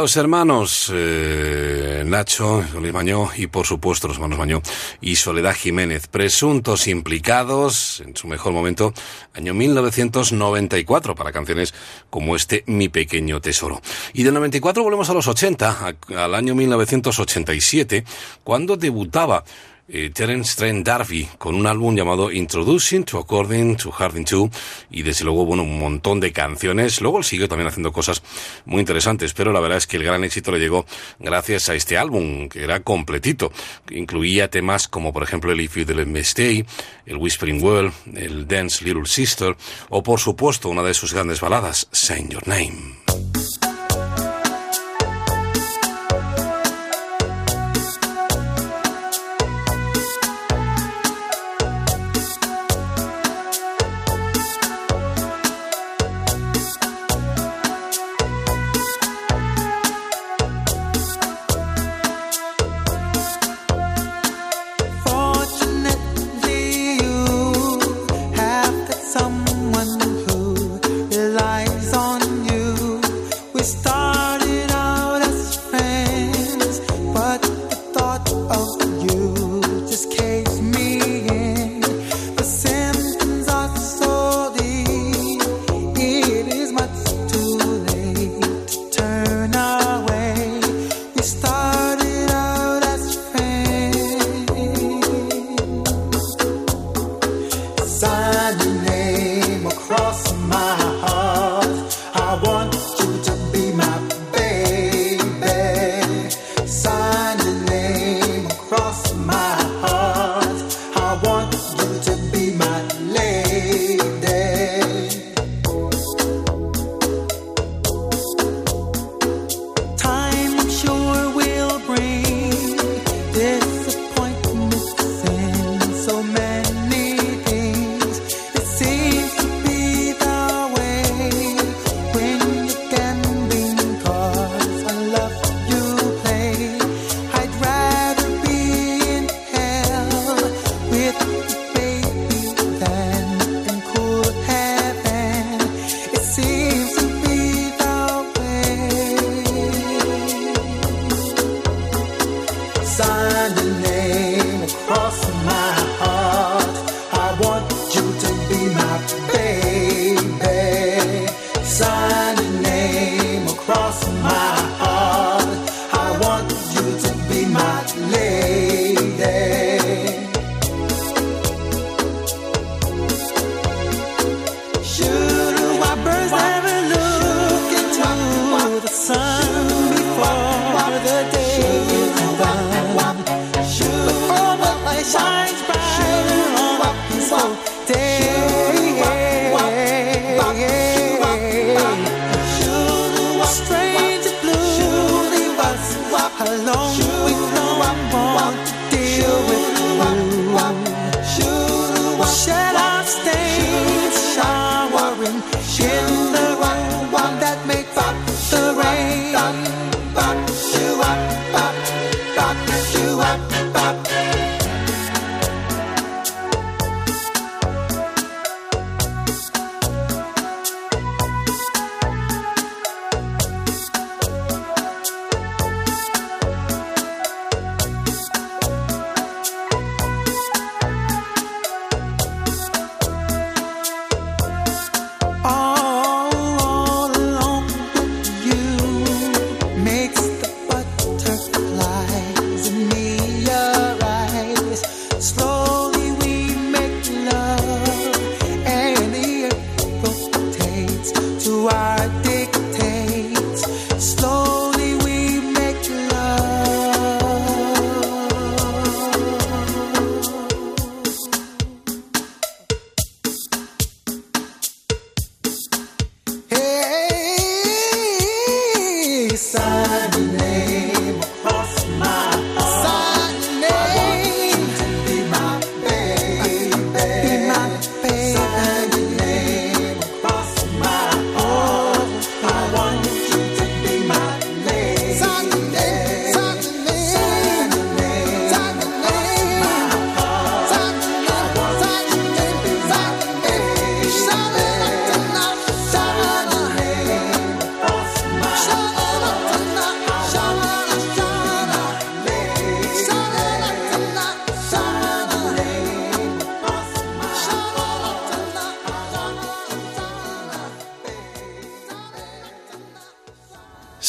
[0.03, 4.61] Los hermanos eh, Nacho, Luis Mañó y por supuesto los hermanos Mañó
[4.99, 8.93] y Soledad Jiménez, presuntos implicados en su mejor momento,
[9.33, 11.73] año 1994, para canciones
[12.09, 13.81] como este Mi Pequeño Tesoro.
[14.11, 18.03] Y del 94 volvemos a los 80, a- al año 1987,
[18.43, 19.45] cuando debutaba
[19.87, 24.49] eh, Terence Trent D'Arby con un álbum llamado Introducing to According to Harding 2
[24.91, 27.01] y desde luego, bueno, un montón de canciones.
[27.01, 28.23] Luego él siguió también haciendo cosas
[28.65, 30.85] muy interesantes, pero la verdad es que el gran éxito le llegó
[31.19, 33.51] gracias a este álbum, que era completito.
[33.85, 36.65] que Incluía temas como, por ejemplo, el If You Let Me Stay,
[37.05, 39.55] el Whispering World, el Dance Little Sister
[39.89, 43.72] o, por supuesto, una de sus grandes baladas, Say Your Name.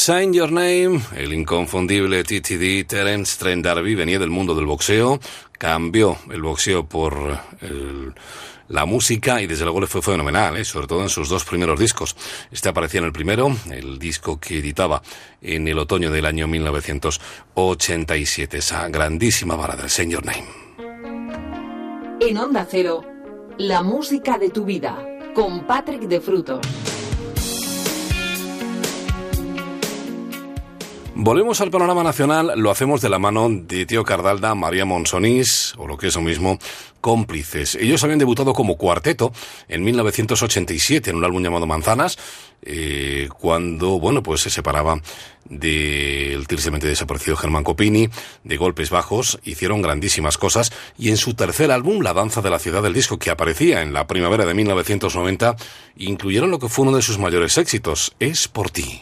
[0.04, 5.18] Sign Your Name, el inconfundible TTD Terence Trent D'Arby venía del mundo del boxeo,
[5.52, 7.38] cambió el boxeo por
[8.68, 10.64] la música y desde luego le fue fenomenal, ¿eh?
[10.66, 12.14] sobre todo en sus dos primeros discos.
[12.52, 15.00] Este aparecía en el primero, el disco que editaba
[15.40, 20.44] en el otoño del año 1987, esa grandísima balada, Sign Your Name.
[22.20, 23.06] En Onda Cero,
[23.56, 25.02] la música de tu vida,
[25.34, 26.83] con Patrick de Frutos.
[31.24, 35.86] Volvemos al panorama nacional, lo hacemos de la mano de Tío Cardalda, María Monsonís, o
[35.86, 36.58] lo que es lo mismo,
[37.00, 37.76] cómplices.
[37.76, 39.32] Ellos habían debutado como cuarteto
[39.66, 42.18] en 1987 en un álbum llamado Manzanas,
[42.60, 45.00] eh, cuando, bueno, pues se separaba
[45.46, 48.10] del tristemente desaparecido Germán Copini,
[48.42, 52.58] de Golpes Bajos, hicieron grandísimas cosas, y en su tercer álbum, La Danza de la
[52.58, 55.56] Ciudad del Disco, que aparecía en la primavera de 1990,
[55.96, 59.00] incluyeron lo que fue uno de sus mayores éxitos, Es por ti.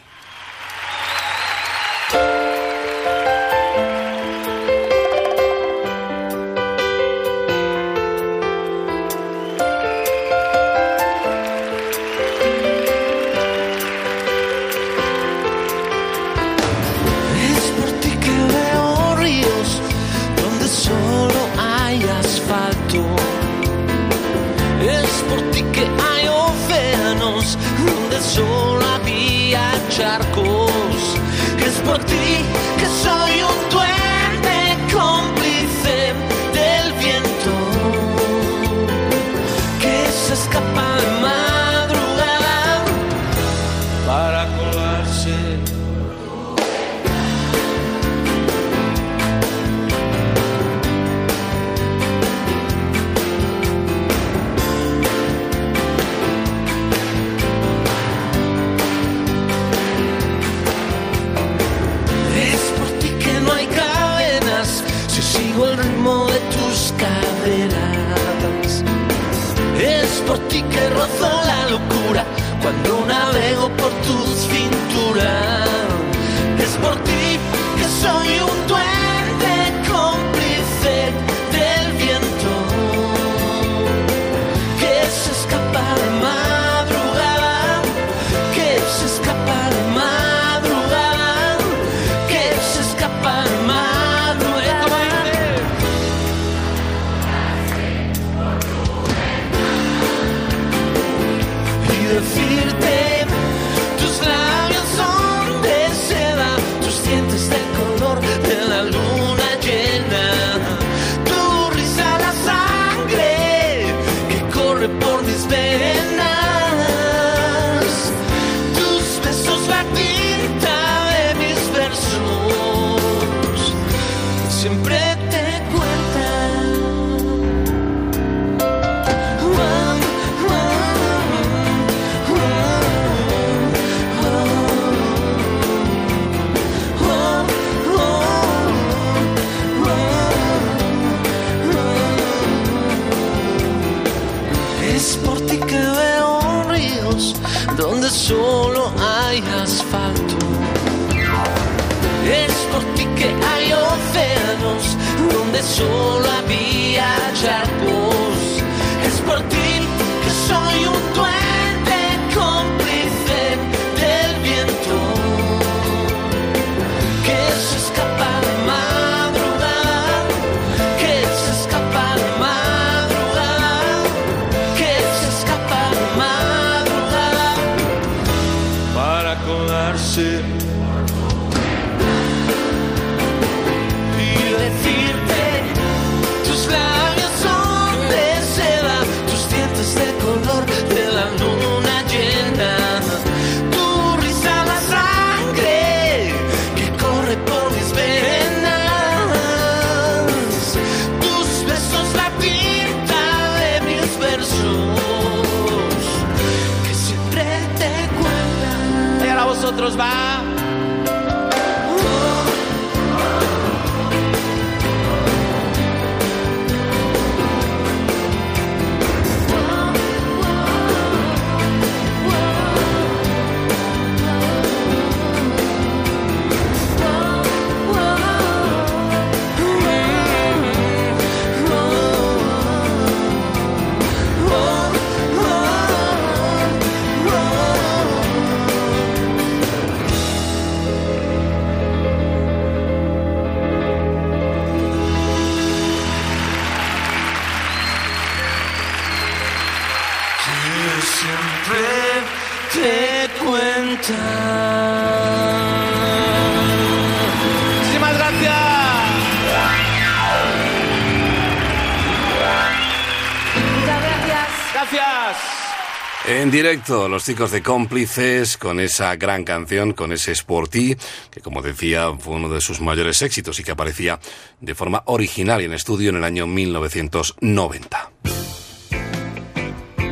[266.53, 270.95] Directo, los chicos de cómplices con esa gran canción, con ese Sporty,
[271.31, 274.19] que como decía fue uno de sus mayores éxitos y que aparecía
[274.61, 278.11] de forma original y en estudio en el año 1990.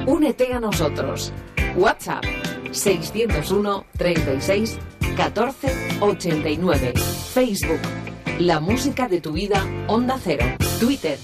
[0.07, 1.31] Únete a nosotros.
[1.75, 2.23] WhatsApp
[2.71, 4.79] 601 36
[5.15, 6.93] 14 89.
[7.35, 7.81] Facebook
[8.39, 10.45] La música de tu vida Onda Cero.
[10.79, 11.19] Twitter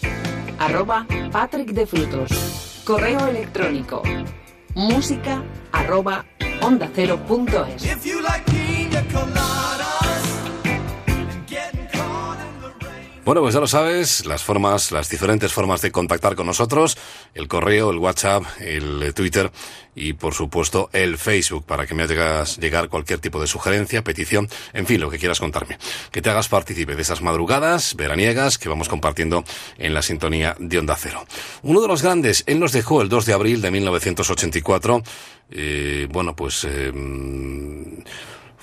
[0.60, 2.84] arroba Patrick de Frutos.
[2.86, 4.04] Correo electrónico
[4.78, 6.24] música arroba
[6.62, 7.84] onda cero punto es.
[13.26, 16.98] Bueno, pues ya lo sabes, las formas, las diferentes formas de contactar con nosotros,
[17.34, 19.52] el correo, el WhatsApp, el Twitter
[19.96, 24.48] y por supuesto el Facebook para que me hagas llegar cualquier tipo de sugerencia, petición,
[24.72, 25.78] en fin, lo que quieras contarme.
[26.18, 29.44] Que te hagas partícipe de esas madrugadas veraniegas que vamos compartiendo
[29.78, 31.24] en la sintonía de Onda Cero.
[31.62, 35.04] Uno de los grandes, él nos dejó el 2 de abril de 1984,
[35.52, 36.64] eh, bueno, pues...
[36.64, 36.92] eh,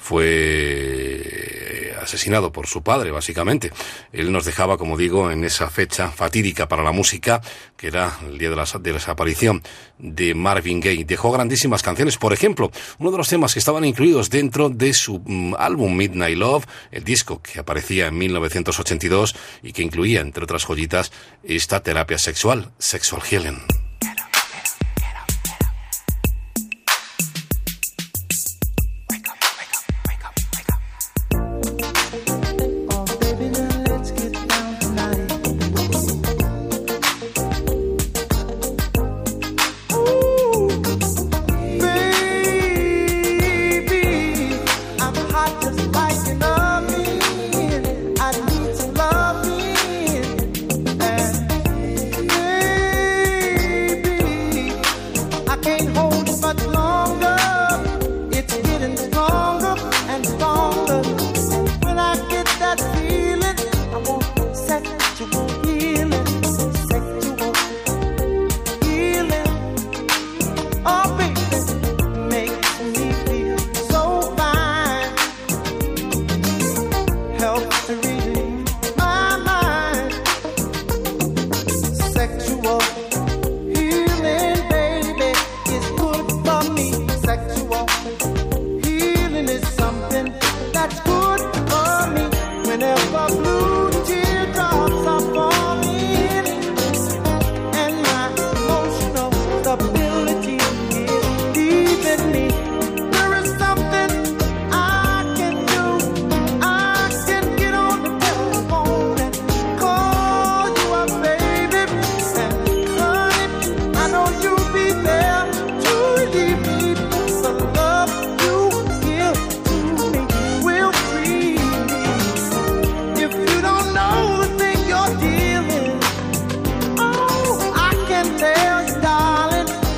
[0.04, 3.72] fue asesinado por su padre, básicamente.
[4.12, 7.40] Él nos dejaba, como digo, en esa fecha fatídica para la música,
[7.78, 9.62] que era el día de la, de la desaparición
[9.98, 11.06] de Marvin Gaye.
[11.06, 12.18] Dejó grandísimas canciones.
[12.18, 16.36] Por ejemplo, uno de los temas que estaban incluidos dentro de su mm, álbum Midnight
[16.36, 21.12] Love, el disco que aparecía en 1982 y que incluía, entre otras joyitas,
[21.42, 23.83] esta terapia sexual, Sexual Healing.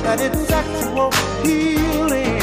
[0.07, 1.11] that it's actual
[1.43, 2.39] healing.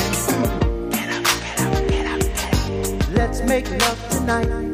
[0.90, 4.73] Get up, get up, get up, Let's make love tonight.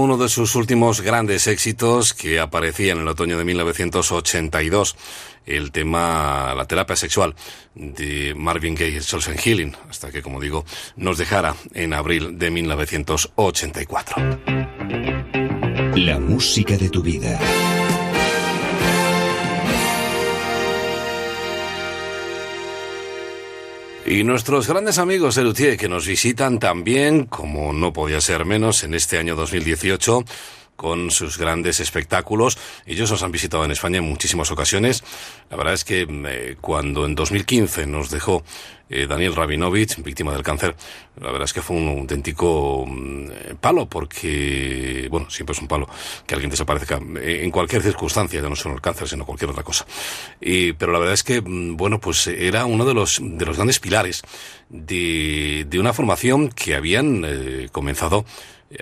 [0.00, 4.94] Uno de sus últimos grandes éxitos que aparecía en el otoño de 1982.
[5.44, 7.34] El tema La terapia sexual
[7.74, 10.64] de Marvin Gaye Souls and Healing, hasta que, como digo,
[10.94, 14.38] nos dejara en abril de 1984.
[15.96, 17.40] La música de tu vida.
[24.10, 28.82] Y nuestros grandes amigos de Luthier que nos visitan también, como no podía ser menos,
[28.82, 30.24] en este año 2018
[30.76, 32.56] con sus grandes espectáculos.
[32.86, 35.02] Ellos nos han visitado en España en muchísimas ocasiones.
[35.58, 38.44] La verdad es que eh, cuando en 2015 nos dejó
[38.88, 40.76] eh, Daniel Rabinovich, víctima del cáncer,
[41.20, 45.88] la verdad es que fue un auténtico mm, palo, porque, bueno, siempre es un palo
[46.24, 49.64] que alguien desaparezca eh, en cualquier circunstancia, ya no solo el cáncer, sino cualquier otra
[49.64, 49.84] cosa.
[50.40, 53.56] Y, pero la verdad es que, mm, bueno, pues era uno de los, de los
[53.56, 54.22] grandes pilares
[54.68, 58.24] de, de una formación que habían eh, comenzado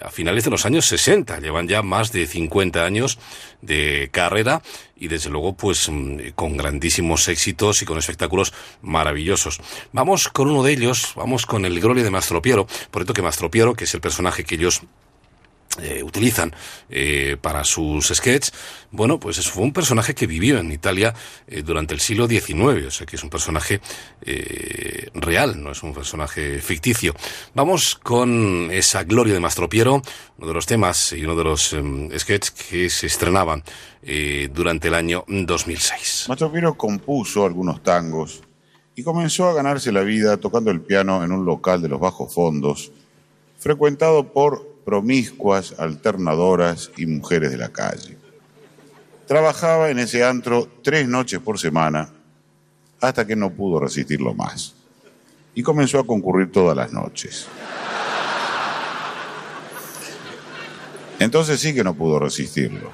[0.02, 1.40] a finales de los años 60.
[1.40, 3.18] Llevan ya más de 50 años
[3.62, 4.62] de carrera
[4.96, 8.52] y desde luego pues mm, con grandísimos éxitos y con espectáculos
[8.82, 9.60] maravillosos.
[9.92, 13.22] Vamos con uno de ellos, vamos con el Gloria de Mastro Piero, por esto que
[13.22, 14.82] Mastro Piero, que es el personaje que ellos
[15.80, 16.54] eh, utilizan
[16.88, 18.52] eh, para sus sketches,
[18.90, 21.14] bueno, pues es- fue un personaje que vivió en Italia
[21.46, 23.80] eh, durante el siglo XIX, o sea que es un personaje
[25.14, 27.14] real, no es un personaje ficticio.
[27.54, 30.02] Vamos con esa gloria de Mastro Piero,
[30.38, 33.62] uno de los temas y uno de los em, sketches que se estrenaban
[34.52, 36.26] durante el año 2006.
[36.28, 38.42] Mastro Piero compuso algunos tangos
[38.94, 42.32] y comenzó a ganarse la vida tocando el piano en un local de los bajos
[42.32, 42.92] fondos,
[43.58, 48.16] frecuentado por promiscuas, alternadoras y mujeres de la calle.
[49.26, 52.08] Trabajaba en ese antro tres noches por semana
[53.00, 54.76] hasta que no pudo resistirlo más
[55.56, 57.48] y comenzó a concurrir todas las noches.
[61.18, 62.92] Entonces sí que no pudo resistirlo.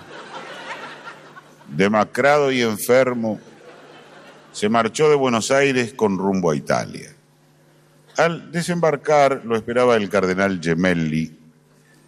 [1.69, 3.39] Demacrado y enfermo,
[4.51, 7.15] se marchó de Buenos Aires con rumbo a Italia.
[8.17, 11.42] Al desembarcar lo esperaba el cardenal Gemelli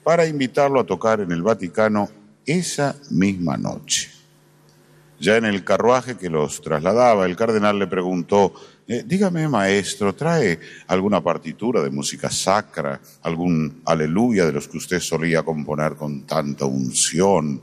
[0.04, 2.08] para invitarlo a tocar en el Vaticano
[2.44, 4.10] esa misma noche.
[5.18, 8.52] Ya en el carruaje que los trasladaba, el cardenal le preguntó,
[8.86, 15.00] "Eh, dígame maestro, ¿trae alguna partitura de música sacra, algún aleluya de los que usted
[15.00, 17.62] solía componer con tanta unción,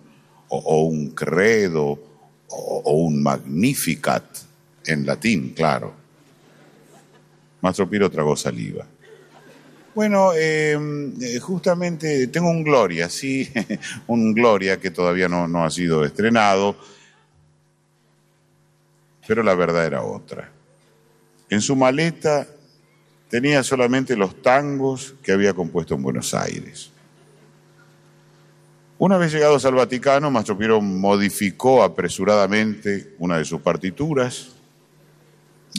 [0.53, 1.83] o, un credo,
[2.47, 4.25] o, o un magnificat,
[4.85, 5.93] en latín, claro?
[7.61, 8.85] Mastro Piro tragó saliva.
[9.93, 10.79] Bueno, eh,
[11.21, 13.51] eh, justamente tengo un Gloria, sí,
[14.07, 16.77] un Gloria que todavía no, no ha sido estrenado,
[19.27, 20.49] pero la verdad era otra.
[21.49, 22.47] En su maleta
[23.29, 26.89] tenía solamente los tangos que había compuesto en Buenos Aires.
[28.97, 34.51] Una vez llegados al Vaticano, Mastro Piero modificó apresuradamente una de sus partituras,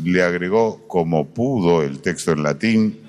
[0.03, 3.02] le agregó como pudo el texto en latín,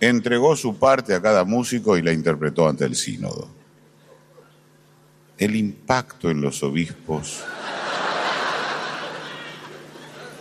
[0.00, 3.48] entregó su parte a cada músico y la interpretó ante el sínodo.
[5.38, 7.42] El impacto en los obispos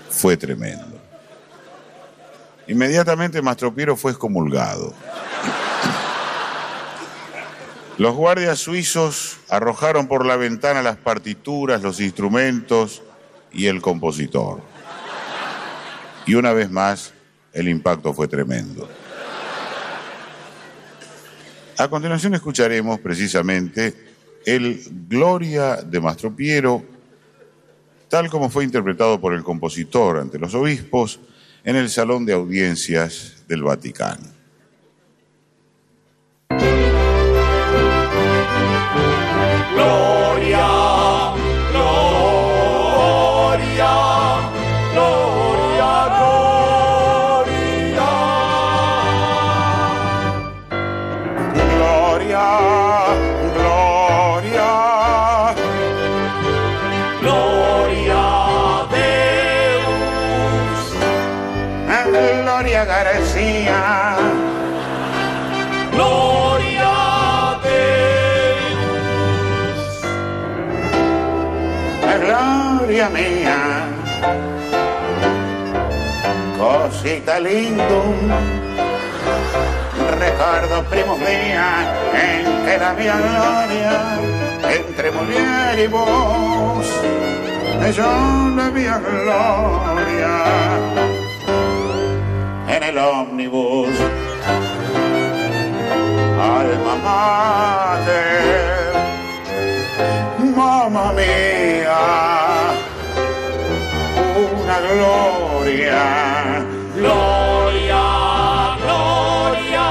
[0.09, 1.01] fue tremendo.
[2.67, 4.93] Inmediatamente Mastro Piero fue excomulgado.
[7.97, 13.03] Los guardias suizos arrojaron por la ventana las partituras, los instrumentos
[13.51, 14.61] y el compositor.
[16.25, 17.13] Y una vez más,
[17.51, 18.89] el impacto fue tremendo.
[21.77, 23.93] A continuación escucharemos precisamente
[24.45, 26.83] el Gloria de Mastro Piero,
[28.09, 31.19] tal como fue interpretado por el compositor ante los obispos
[31.63, 34.32] en el Salón de Audiencias del Vaticano.
[77.25, 78.03] Lindo.
[80.19, 84.19] Recuerdo, primos mías, en que la mía gloria,
[84.69, 86.85] entre mujer y vos,
[87.95, 90.43] yo la mía gloria,
[92.67, 93.95] en el ómnibus,
[96.39, 96.95] alma
[97.97, 98.93] mater,
[100.55, 101.97] mamma mía,
[104.53, 106.32] una gloria,
[107.03, 108.05] gloria,
[108.83, 109.89] gloria.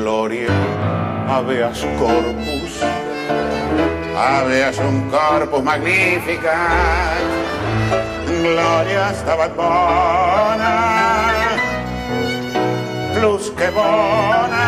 [0.00, 0.56] Gloria,
[1.28, 2.72] habeas corpus,
[4.16, 6.58] habeas un corpus magnifica,
[8.28, 10.74] gloria stabat bona,
[13.14, 14.66] plus que bona,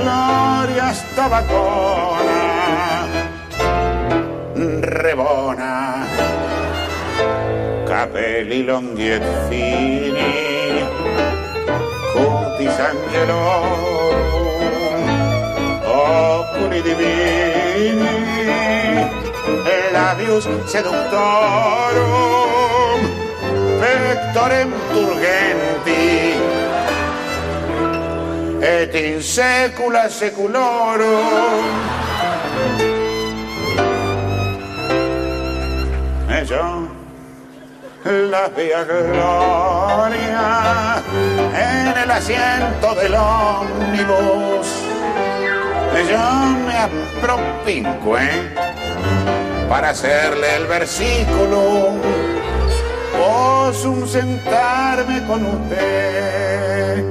[0.00, 2.40] gloria stabat bona,
[4.80, 5.72] rebona,
[7.90, 10.86] capelli lunghi e fini,
[12.12, 13.90] cutis angelorum,
[15.82, 18.14] oculi divini,
[19.90, 21.00] labius seductorum,
[23.80, 26.38] pectorem turgenti,
[28.60, 31.64] et in secula seculorum.
[36.28, 36.79] E yo
[38.04, 40.42] la vía gloria
[41.54, 44.66] en el asiento del ómnibus.
[46.08, 46.18] Yo
[46.66, 48.54] me apropinco, ¿eh?
[49.68, 51.90] Para hacerle el versículo.
[53.18, 57.04] Posum sentarme con usted.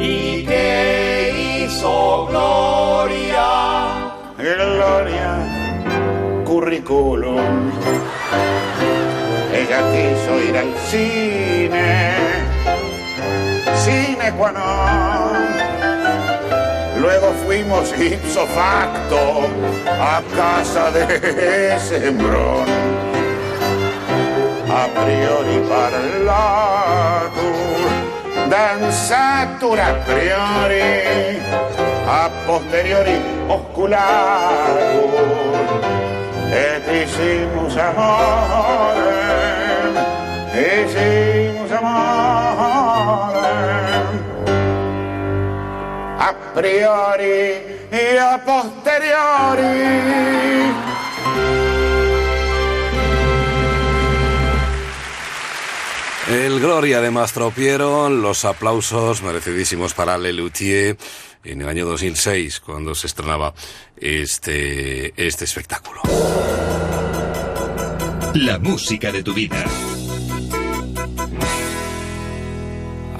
[0.00, 3.46] ¿Y qué hizo Gloria?
[4.36, 5.38] Gloria,
[6.44, 7.70] currículum.
[9.54, 11.92] Ella quiso ir al cine,
[13.84, 15.44] cine qua non.
[17.00, 19.48] Luego fuimos ipso facto
[19.86, 21.06] a casa de
[21.78, 22.66] Sembrón.
[24.68, 27.44] A priori parlatur,
[28.50, 31.38] danzatur a priori,
[32.08, 35.14] a posteriori osculatur.
[36.54, 39.43] Et hicimos amore,
[40.54, 41.94] hicimos amore.
[46.18, 50.14] A priori y a posteriori.
[56.28, 60.96] El Gloria de Mastro Piero, los aplausos merecidísimos para Lelutier
[61.44, 63.52] en el año 2006, cuando se estrenaba
[63.96, 66.00] este, este espectáculo.
[68.34, 69.64] La música de tu vida.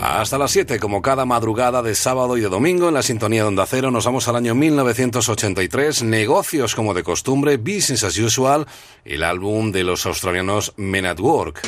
[0.05, 3.49] Hasta las 7, como cada madrugada de sábado y de domingo en la sintonía de
[3.49, 6.03] Onda Cero, nos vamos al año 1983.
[6.03, 8.67] Negocios como de costumbre, Business as Usual,
[9.07, 11.63] el álbum de los australianos Men at Work.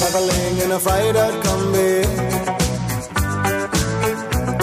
[0.00, 0.80] Traveling in a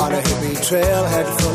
[0.03, 1.02] On a hippie trailhead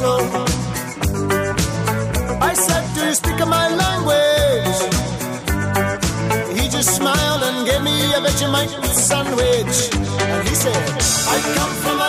[0.00, 0.44] Muscle.
[2.40, 4.80] I said, Do you speak my language?
[6.58, 9.76] He just smiled and gave me a Vegemite sandwich.
[9.94, 10.76] And he said,
[11.34, 11.99] I come from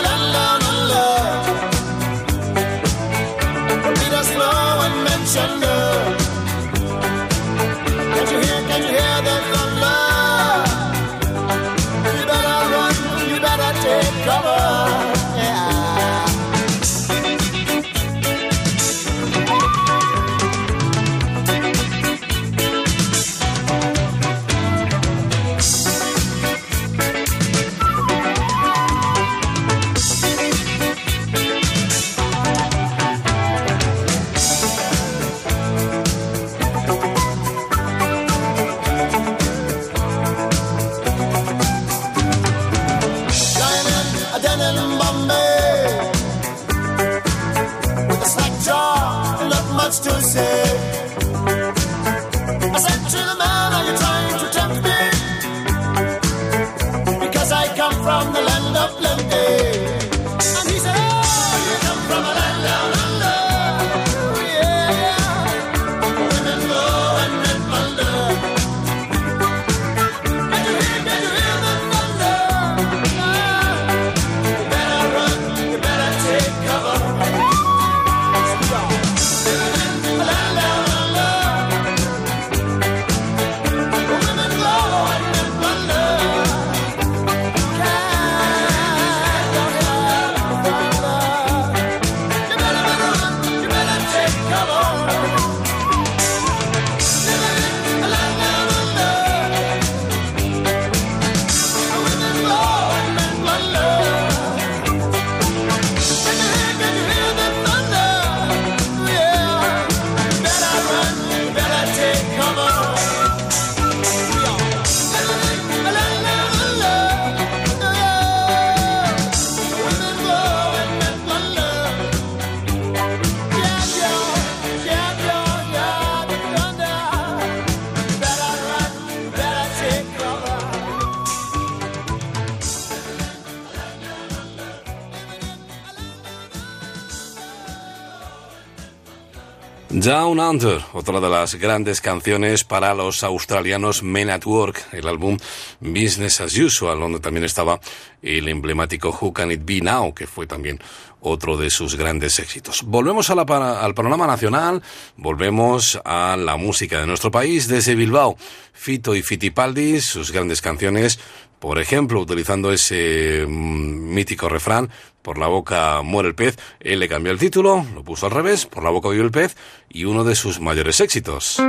[140.52, 145.38] Otra de las grandes canciones para los australianos Men at Work, el álbum
[145.80, 147.80] Business as Usual, donde también estaba
[148.20, 150.78] el emblemático Who Can It Be Now, que fue también
[151.22, 152.82] otro de sus grandes éxitos.
[152.82, 153.44] Volvemos a la
[153.80, 154.82] al panorama nacional,
[155.16, 158.36] volvemos a la música de nuestro país, desde Bilbao.
[158.74, 161.18] Fito y Fitipaldi, sus grandes canciones,
[161.62, 164.90] por ejemplo, utilizando ese mm, mítico refrán,
[165.22, 168.66] por la boca muere el pez, él le cambió el título, lo puso al revés,
[168.66, 169.56] por la boca vive el pez,
[169.88, 171.60] y uno de sus mayores éxitos.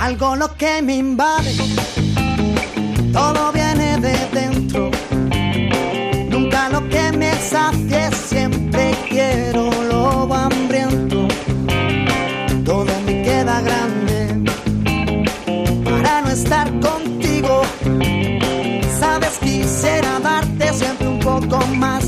[0.00, 1.54] Algo lo que me invade,
[3.12, 3.45] todo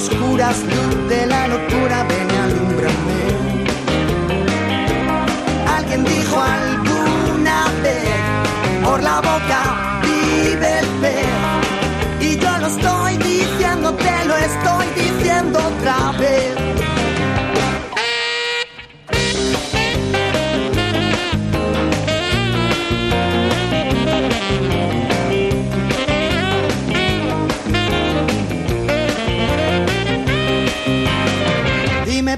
[0.00, 0.56] Oscuras,
[1.08, 3.20] de la locura, ven y alúmbrame.
[5.76, 9.60] Alguien dijo alguna vez, por la boca
[10.02, 11.26] vive el pez.
[12.20, 16.69] Y yo lo estoy diciendo, te lo estoy diciendo otra vez.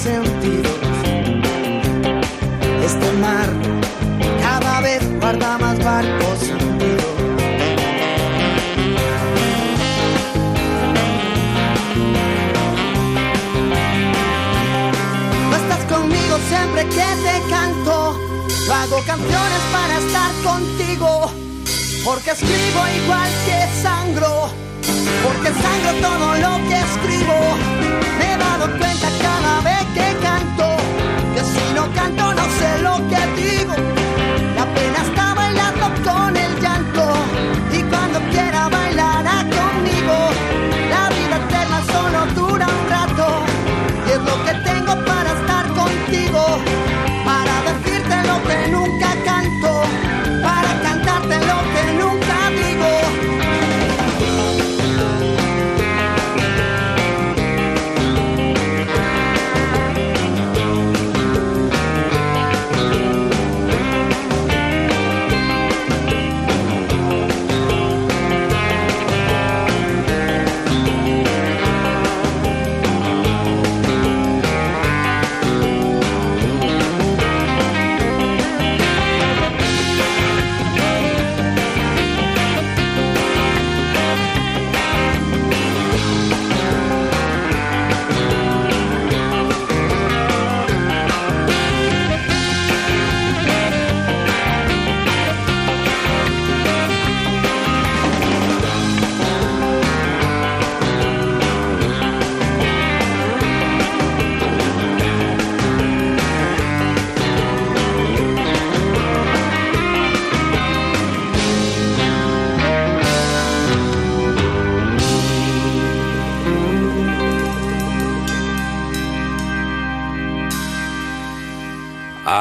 [0.00, 0.78] sentidos.
[2.82, 3.50] Este mar
[4.40, 7.04] cada vez guarda más barcos hundidos.
[15.60, 18.18] Estás conmigo siempre que te canto.
[18.66, 21.30] Yo hago canciones para estar contigo.
[22.04, 24.48] Porque escribo igual que sangro.
[25.22, 27.79] Porque sangro todo lo que escribo.
[28.18, 30.76] Me he dado cuenta cada vez que canto.
[31.34, 32.19] Que si no canto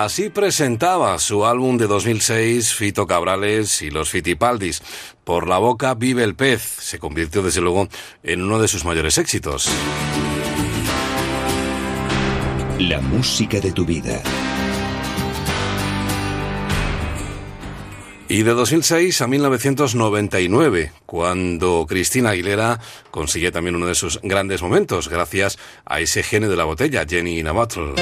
[0.10, 4.82] Así presentaba su álbum de 2006 Fito Cabrales y los Fitipaldis.
[5.24, 6.64] Por la boca vive el pez.
[6.64, 7.88] Se convirtió desde luego
[8.24, 9.70] en uno de sus mayores éxitos.
[12.80, 14.20] La música de tu vida.
[18.30, 22.80] Y de 2006 a 1999, cuando Cristina Aguilera
[23.12, 27.38] consigue también uno de sus grandes momentos, gracias a ese genio de la botella, Jenny
[27.38, 27.94] in a Bottle.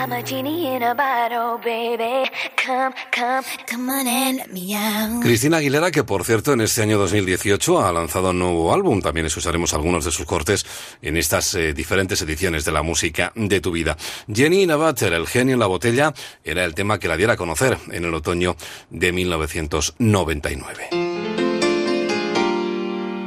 [0.00, 2.26] I'm a genie in a bottle, baby.
[2.56, 5.20] Come, come, come on and.
[5.20, 9.02] Cristina Aguilera, que por cierto en este año 2018 ha lanzado un nuevo álbum.
[9.02, 10.64] También les usaremos algunos de sus cortes
[11.02, 13.98] en estas eh, diferentes ediciones de la música de tu vida.
[14.32, 16.14] Jenny in a bottle, el genio en la botella,
[16.44, 18.56] era el tema que la diera a conocer en el otoño
[18.88, 20.88] de 1999.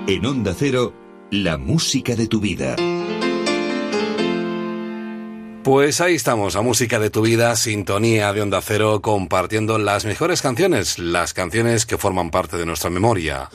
[0.07, 0.91] En Onda Cero,
[1.29, 2.75] la música de tu vida.
[5.63, 10.41] Pues ahí estamos, a música de tu vida, sintonía de Onda Cero, compartiendo las mejores
[10.41, 13.49] canciones, las canciones que forman parte de nuestra memoria.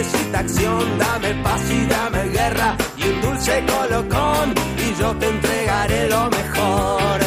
[0.00, 6.08] necesita acción, dame paz y dame guerra y un dulce colocón y yo te entregaré
[6.08, 7.20] lo mejor.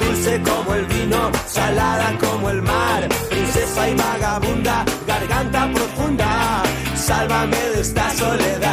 [0.00, 6.62] Dulce como el vino, salada como el mar, princesa y vagabunda, garganta profunda,
[6.94, 8.65] sálvame de esta soledad.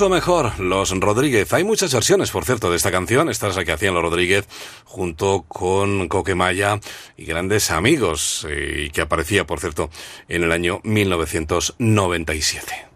[0.00, 1.52] Mucho mejor, los Rodríguez.
[1.52, 3.28] Hay muchas versiones, por cierto, de esta canción.
[3.28, 4.48] Esta es la que hacían los Rodríguez
[4.84, 6.80] junto con Coquemaya
[7.18, 9.90] y grandes amigos, eh, y que aparecía, por cierto,
[10.26, 12.86] en el año 1997.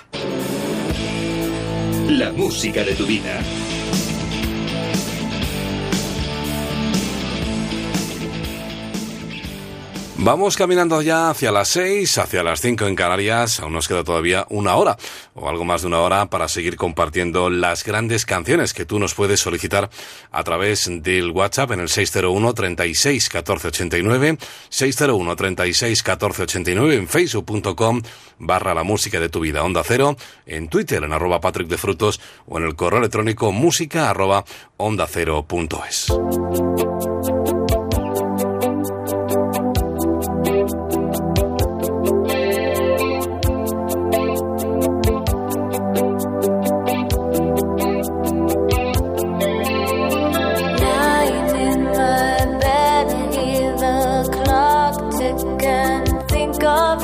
[2.09, 3.39] La música de tu vida.
[10.17, 13.59] Vamos caminando ya hacia las seis, hacia las cinco en Canarias.
[13.59, 14.97] Aún nos queda todavía una hora
[15.35, 19.15] o algo más de una hora para seguir compartiendo las grandes canciones que tú nos
[19.15, 19.91] puedes solicitar
[20.31, 24.39] a través del WhatsApp en el 601 36 14 89,
[24.69, 28.03] 601 36 14 89 en facebook.com
[28.39, 30.17] barra la música de tu vida onda cero,
[30.47, 34.45] en Twitter en arroba Patrick de Frutos o en el correo electrónico música arroba
[34.77, 36.07] onda cero punto es.
[56.67, 57.04] And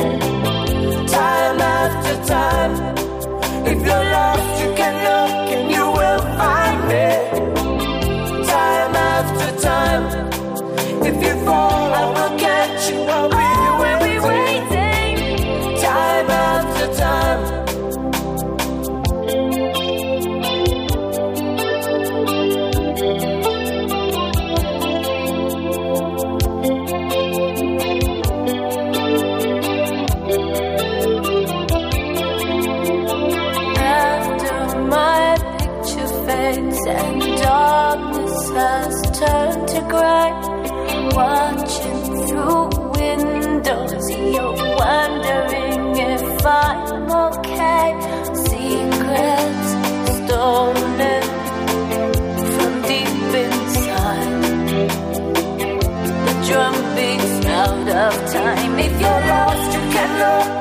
[41.13, 47.87] Watching through windows, you're wondering if I'm okay.
[48.47, 49.69] Secrets
[50.17, 51.23] stolen
[52.53, 54.31] from deep inside.
[56.25, 56.35] The
[57.89, 58.79] of time.
[58.79, 60.60] If you're lost, you can look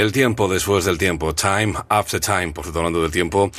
[0.00, 3.50] El tiempo después del tiempo, time after time, por cierto, hablando del tiempo,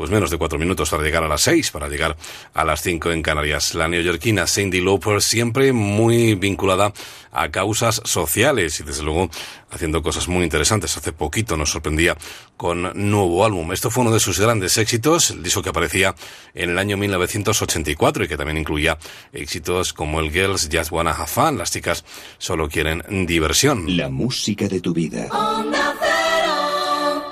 [0.00, 2.16] pues menos de cuatro minutos para llegar a las seis, para llegar
[2.54, 3.74] a las cinco en Canarias.
[3.74, 6.94] La neoyorquina Cindy Lauper siempre muy vinculada
[7.32, 9.28] a causas sociales y desde luego
[9.70, 10.96] haciendo cosas muy interesantes.
[10.96, 12.16] Hace poquito nos sorprendía
[12.56, 13.72] con nuevo álbum.
[13.72, 16.14] Esto fue uno de sus grandes éxitos, el disco que aparecía
[16.54, 18.96] en el año 1984 y que también incluía
[19.34, 22.06] éxitos como el Girls Just Wanna Have Fun, las chicas
[22.38, 23.98] solo quieren diversión.
[23.98, 25.28] La música de tu vida.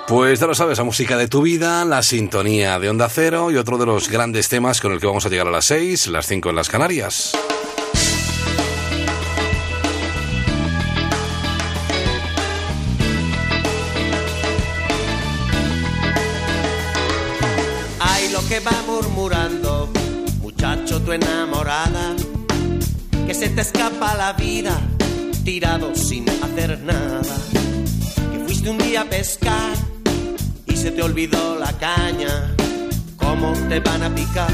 [0.09, 3.57] Pues ya lo sabes, la música de tu vida, la sintonía de Onda Cero y
[3.57, 6.25] otro de los grandes temas con el que vamos a llegar a las 6, las
[6.25, 7.33] 5 en las Canarias.
[17.99, 19.91] Ay, lo que va murmurando,
[20.41, 22.15] muchacho, tu enamorada,
[23.27, 24.75] que se te escapa la vida,
[25.45, 27.37] tirado sin hacer nada.
[28.33, 29.88] Que fuiste un día a pescar
[30.79, 32.55] se te olvidó la caña,
[33.17, 34.49] cómo te van a picar.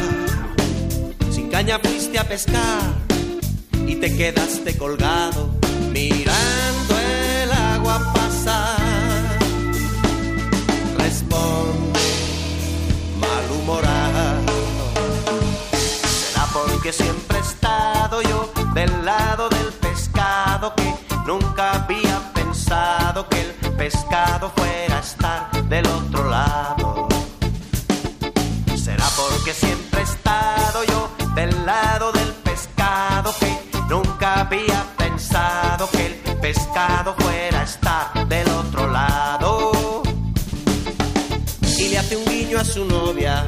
[1.30, 2.82] Sin caña fuiste a pescar
[3.86, 5.52] y te quedaste colgado,
[5.94, 9.38] mirando el agua pasar.
[10.98, 12.00] Responde
[13.20, 14.42] malhumorado.
[16.10, 20.92] Será porque siempre he estado yo del lado del pescado que
[21.28, 27.08] nunca había pensado que el pescado fuera a estar del otro lado.
[28.76, 33.52] Será porque siempre he estado yo del lado del pescado que
[33.90, 40.04] nunca había pensado que el pescado fuera a estar del otro lado
[41.78, 43.48] y le hace un guiño a su novia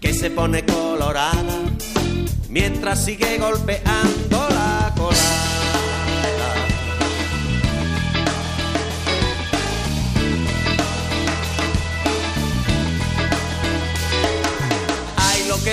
[0.00, 1.56] que se pone colorada
[2.48, 5.65] mientras sigue golpeando la cola.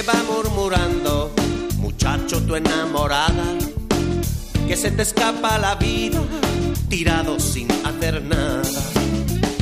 [0.07, 1.31] Va murmurando,
[1.77, 3.57] muchacho, tu enamorada,
[4.67, 6.19] que se te escapa la vida
[6.89, 8.81] tirado sin hacer nada,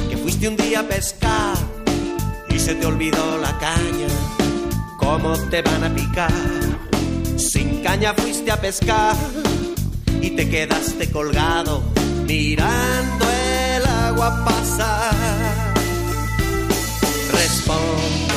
[0.10, 1.56] que fuiste un día a pescar
[2.50, 4.08] y se te olvidó la caña,
[4.98, 6.32] cómo te van a picar.
[7.38, 9.16] Sin caña fuiste a pescar
[10.22, 11.84] y te quedaste colgado
[12.26, 13.26] mirando
[13.76, 15.74] el agua pasar.
[17.32, 18.31] Responde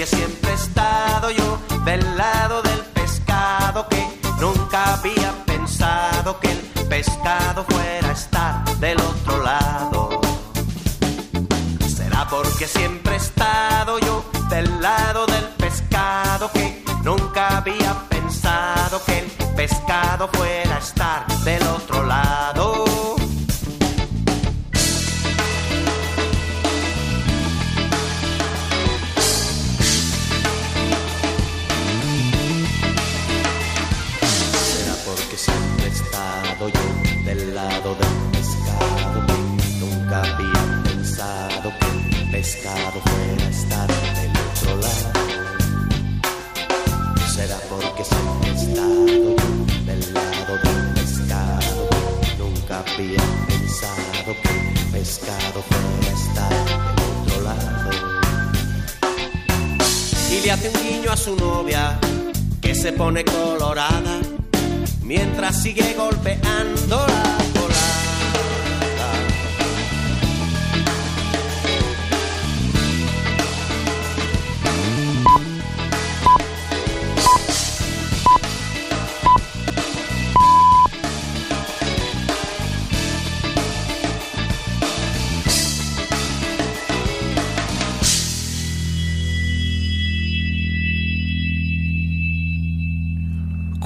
[0.00, 4.02] Porque siempre he estado yo del lado del pescado que
[4.40, 6.58] nunca había pensado que el
[6.88, 10.22] pescado fuera a estar del otro lado.
[11.86, 19.18] Será porque siempre he estado yo del lado del pescado que nunca había pensado que
[19.18, 23.09] el pescado fuera a estar del otro lado.
[42.40, 45.12] Pescado fuera estar del otro lado.
[47.34, 49.04] Será porque siempre he estado
[49.84, 51.88] del lado del pescado
[52.38, 56.52] nunca había pensado que el pescado fuera a estar
[56.96, 57.90] del otro lado.
[60.32, 61.98] Y le hace un guiño a su novia
[62.62, 64.18] que se pone colorada
[65.02, 67.06] mientras sigue golpeando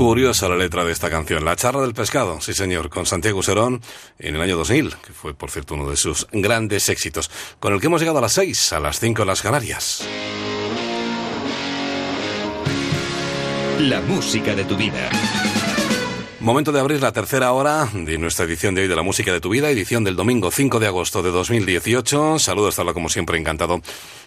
[0.05, 3.81] Curiosa la letra de esta canción, La charla del pescado, sí señor, con Santiago Serón
[4.19, 7.81] en el año 2000, que fue por cierto uno de sus grandes éxitos, con el
[7.81, 10.07] que hemos llegado a las 6, a las 5 en las Canarias.
[13.81, 15.09] La música de tu vida.
[16.45, 19.41] Momento de abrir la tercera hora de nuestra edición de hoy de la música de
[19.41, 22.39] tu vida, edición del domingo 5 de agosto de 2018.
[22.39, 23.81] Saludos, hasta como siempre, encantado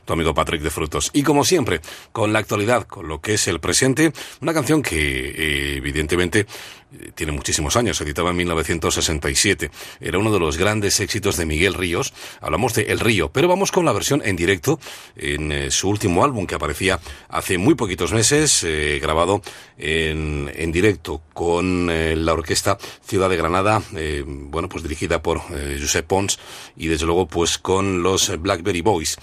[0.08, 1.12] tu amigo Patrick de Frutos.
[1.14, 1.82] Y como siempre,
[2.14, 6.48] con la actualidad, con lo que es el presente, una canción que eh, evidentemente
[6.94, 9.70] eh, tiene muchísimos años, se editaba en 1967.
[10.00, 12.14] Era uno de los grandes éxitos de Miguel Ríos.
[12.40, 14.80] Hablamos de El Río, pero vamos con la versión en directo
[15.18, 18.66] en eh, su último álbum que aparecía hace muy poquitos meses,
[19.02, 19.42] grabado
[19.78, 23.82] en, en directo con la orquesta Ciudad de Granada,
[24.26, 26.40] bueno, pues dirigida por Josep Pons
[26.78, 29.18] y desde luego pues con los Blackberry Boys.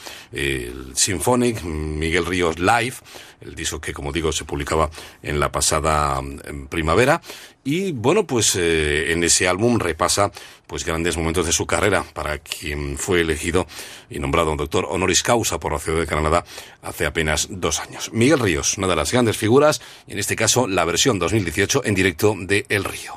[0.95, 2.95] Symphonic, Miguel Ríos Live,
[3.41, 4.91] el disco que como digo se publicaba
[5.23, 7.21] en la pasada mm, primavera
[7.63, 10.31] y bueno pues eh, en ese álbum repasa
[10.67, 13.67] pues grandes momentos de su carrera para quien fue elegido
[14.11, 16.45] y nombrado doctor honoris causa por la ciudad de Granada
[16.83, 18.11] hace apenas dos años.
[18.13, 21.95] Miguel Ríos, una de las grandes figuras y en este caso la versión 2018 en
[21.95, 23.15] directo de El Río.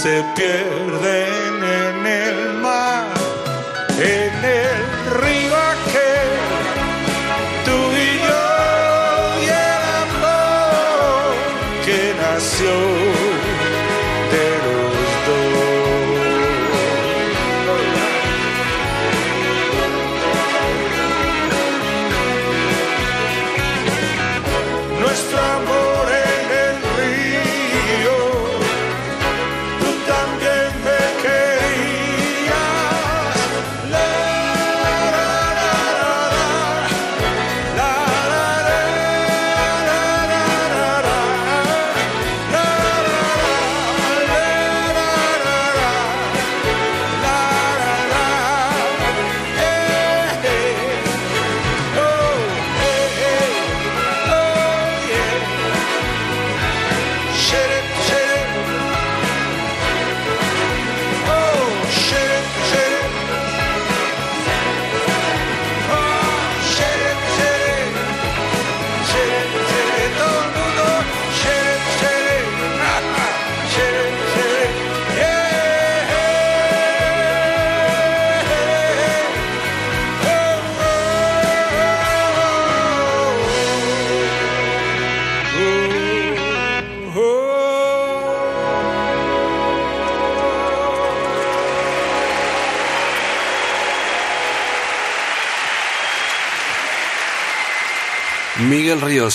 [0.00, 0.89] Se pierden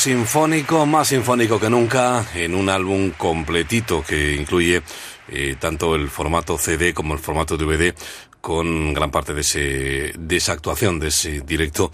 [0.05, 4.83] sinfónico, más sinfónico que nunca, en un álbum completito que incluye
[5.29, 7.91] eh, tanto el formato CD como el formato DVD,
[8.39, 11.91] con gran parte de, ese, de esa actuación, de ese directo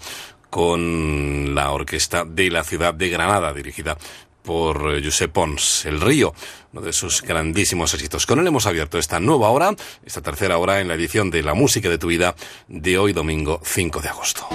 [0.50, 3.96] con la orquesta de la ciudad de Granada, dirigida
[4.42, 6.34] por Josep Pons, El Río,
[6.74, 8.26] uno de sus grandísimos éxitos.
[8.26, 9.74] Con él hemos abierto esta nueva hora,
[10.04, 12.34] esta tercera hora en la edición de La Música de tu Vida
[12.68, 14.46] de hoy domingo 5 de agosto.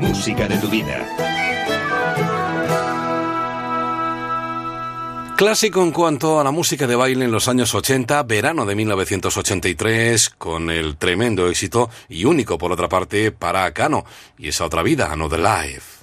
[0.00, 1.06] Música de tu vida.
[5.36, 10.30] Clásico en cuanto a la música de baile en los años 80, verano de 1983,
[10.36, 14.04] con el tremendo éxito y único por otra parte para Cano
[14.36, 15.99] y esa otra vida, Another Life.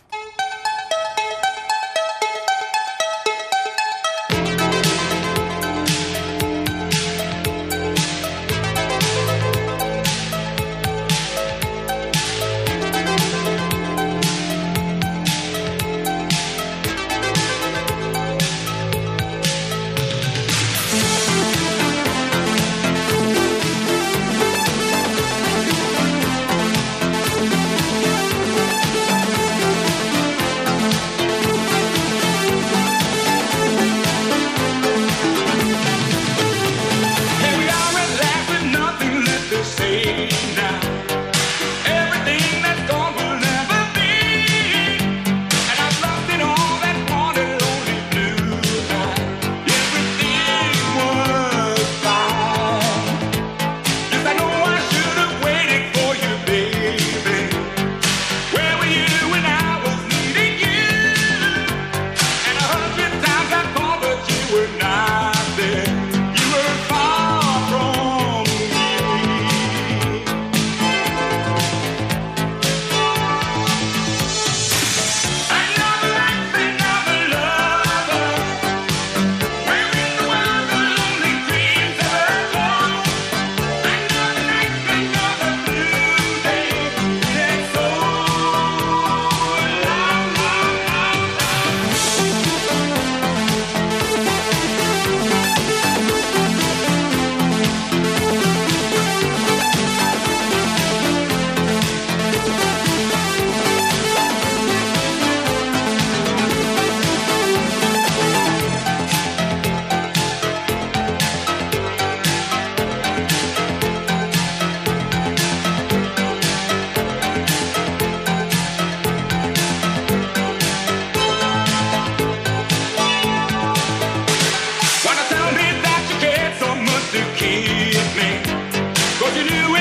[129.37, 129.76] You knew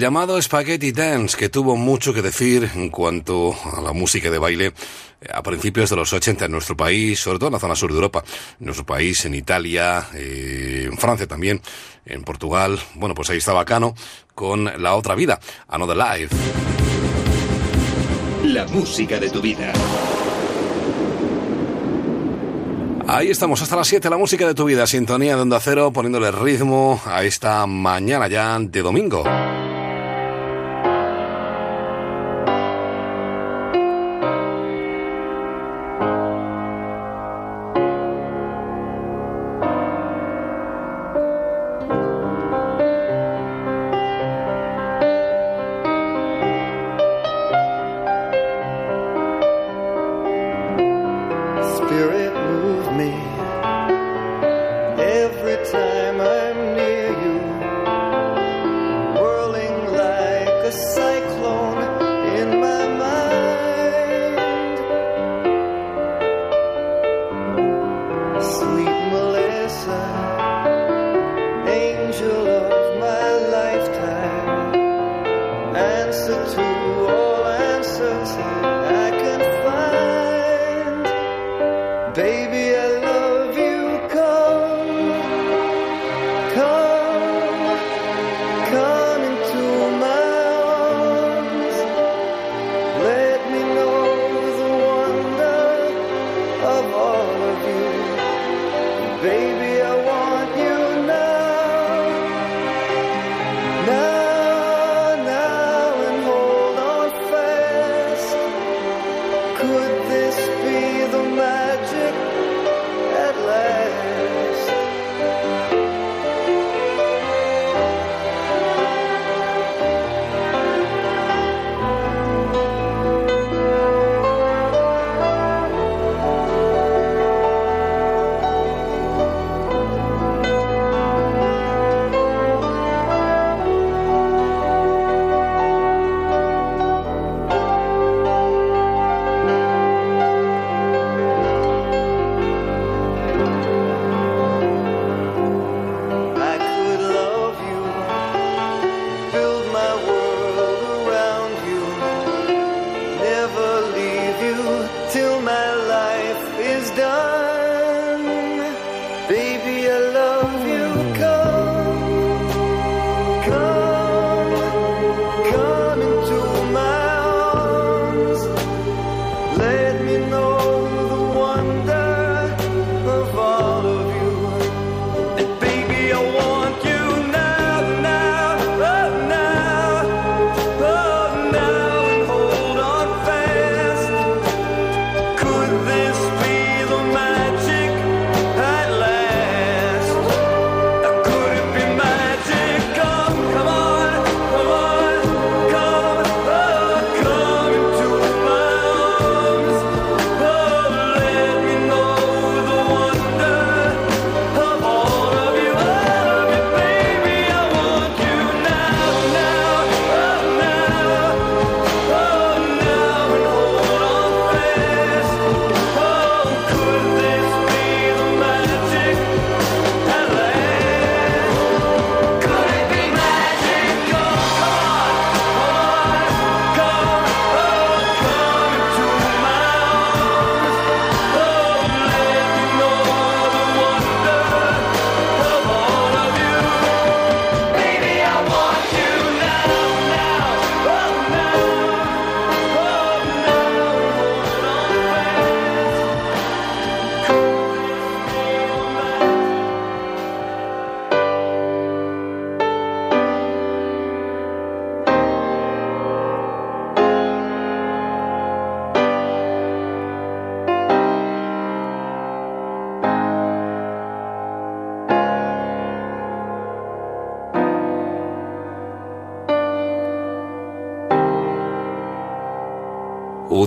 [0.00, 4.38] el llamado Spaghetti Dance, que tuvo mucho que decir en cuanto a la música de
[4.38, 4.72] baile eh,
[5.30, 7.96] a principios de los 80 en nuestro país, sobre todo en la zona sur de
[7.96, 8.24] Europa,
[8.58, 11.60] en nuestro país, en Italia, eh, en Francia también,
[12.06, 12.80] en Portugal.
[12.94, 13.94] Bueno, pues ahí estaba Cano
[14.34, 16.34] con La Otra Vida, Another Life.
[18.44, 19.70] La música de tu vida.
[23.06, 26.30] Ahí estamos, hasta las 7, la música de tu vida, sintonía de onda cero, poniéndole
[26.30, 29.24] ritmo a esta mañana ya de domingo.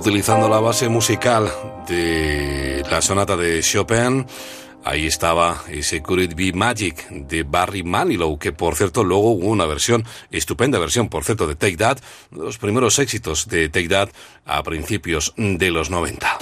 [0.03, 1.49] utilizando la base musical
[1.87, 4.25] de la sonata de Chopin.
[4.83, 9.47] Ahí estaba ese Could It Be Magic de Barry Manilow, que por cierto luego hubo
[9.47, 11.99] una versión, estupenda versión por cierto de Take That,
[12.31, 14.09] los primeros éxitos de Take That
[14.45, 16.37] a principios de los 90.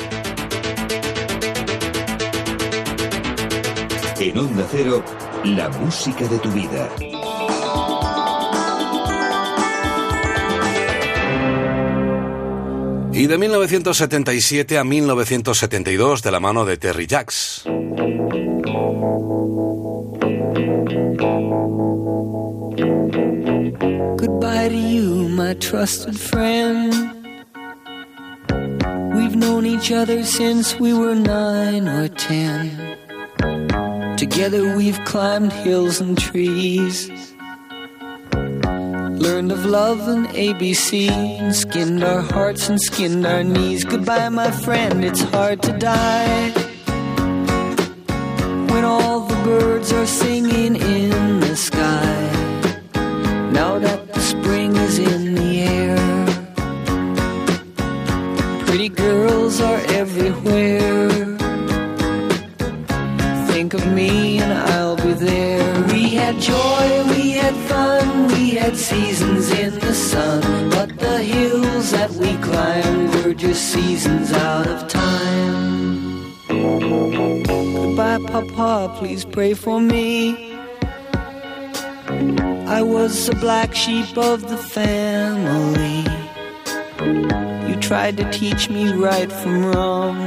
[4.22, 5.04] En Onda Cero,
[5.44, 6.90] la música de tu vida.
[13.14, 17.64] Y de 1977 a 1972 de la mano de Terry Jacks.
[24.18, 26.94] Goodbye to you, my trusted friend.
[29.14, 32.98] We've known each other since we were nine or ten.
[34.16, 37.31] Together we've climbed hills and trees.
[39.22, 43.86] Learned of love and ABC, and skinned our hearts and skinned our knees.
[43.86, 46.50] Goodbye, my friend, it's hard to die.
[48.72, 52.18] When all the birds are singing in the sky.
[53.52, 56.00] Now that the spring is in the air,
[58.66, 61.10] pretty girls are everywhere.
[63.52, 65.84] Think of me and I'll be there.
[65.94, 68.11] We had joy, we had fun,
[68.62, 70.70] had seasons in the sun.
[70.70, 76.36] But the hills that we climbed were just seasons out of time.
[76.48, 80.54] Goodbye, Papa, please pray for me.
[82.78, 86.06] I was the black sheep of the family.
[87.68, 90.18] You tried to teach me right from wrong.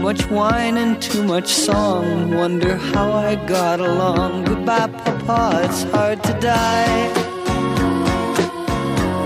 [0.00, 2.34] Much wine and too much song.
[2.34, 4.44] Wonder how I got along.
[4.44, 7.08] Goodbye, Papa, it's hard to die.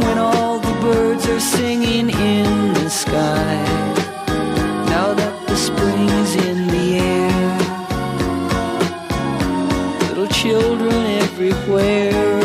[0.05, 3.55] When all the birds are singing in the sky.
[4.95, 7.59] Now that the spring is in the air.
[10.09, 12.43] Little children everywhere.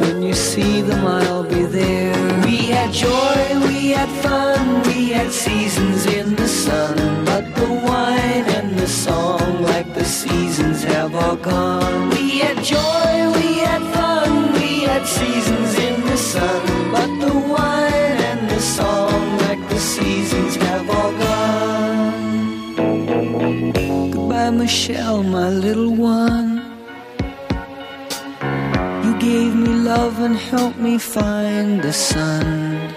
[0.00, 2.14] When you see them, I'll be there.
[2.44, 4.65] We had joy, we had fun,
[5.16, 6.96] had seasons in the sun.
[7.24, 12.10] But the wine and the song, like the seasons, have all gone.
[12.10, 16.62] We had joy, we had fun, we had seasons in the sun.
[16.94, 22.14] But the wine and the song, like the seasons, have all gone.
[24.12, 26.48] Goodbye, Michelle, my little one.
[29.04, 32.96] You gave me love and helped me find the sun.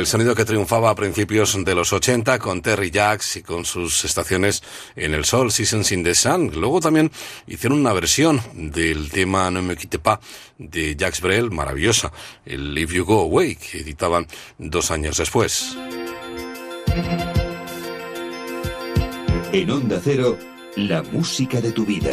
[0.00, 4.02] El sonido que triunfaba a principios de los 80 con Terry Jacks y con sus
[4.06, 4.62] estaciones
[4.96, 6.52] en el sol, Seasons in the Sun.
[6.54, 7.12] Luego también
[7.46, 10.18] hicieron una versión del tema No me quite pas
[10.56, 12.10] de Jacques Brel, maravillosa,
[12.46, 15.76] el If You Go Away, que editaban dos años después.
[19.52, 20.38] En Onda Cero,
[20.76, 22.10] la música de tu vida.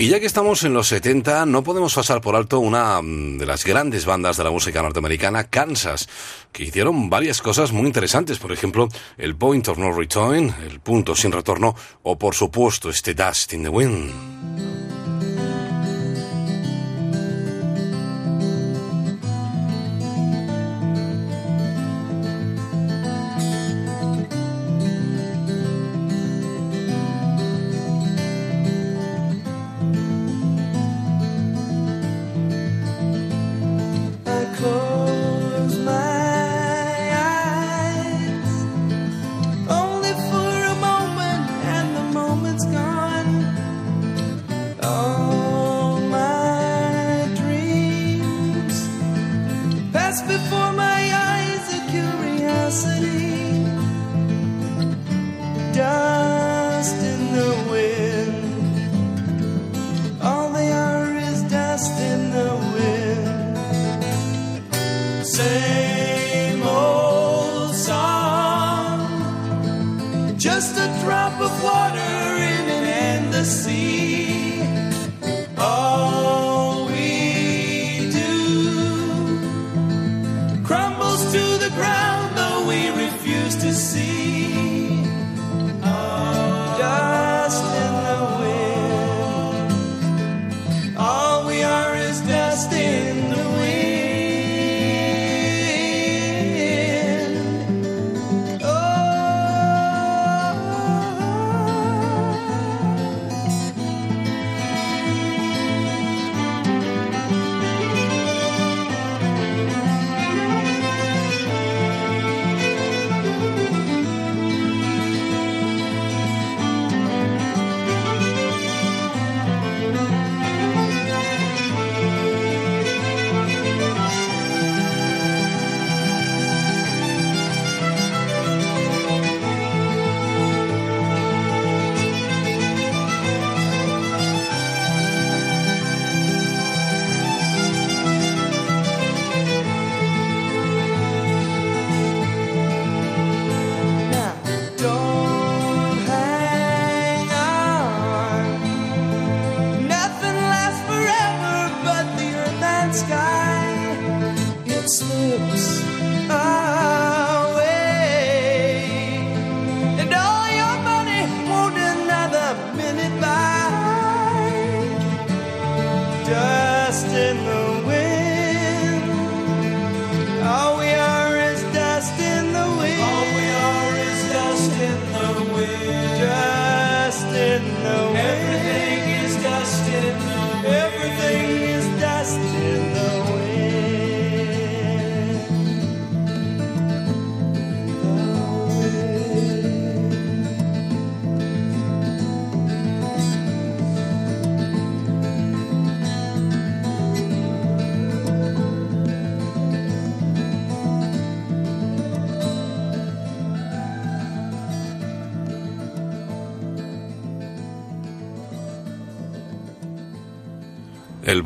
[0.00, 3.46] Y ya que estamos en los 70, no podemos pasar por alto una mm, de
[3.46, 6.08] las grandes bandas de la música norteamericana, Kansas,
[6.52, 8.38] que hicieron varias cosas muy interesantes.
[8.38, 13.12] Por ejemplo, el Point of No Return, el punto sin retorno, o por supuesto este
[13.12, 14.77] Dust in the Wind.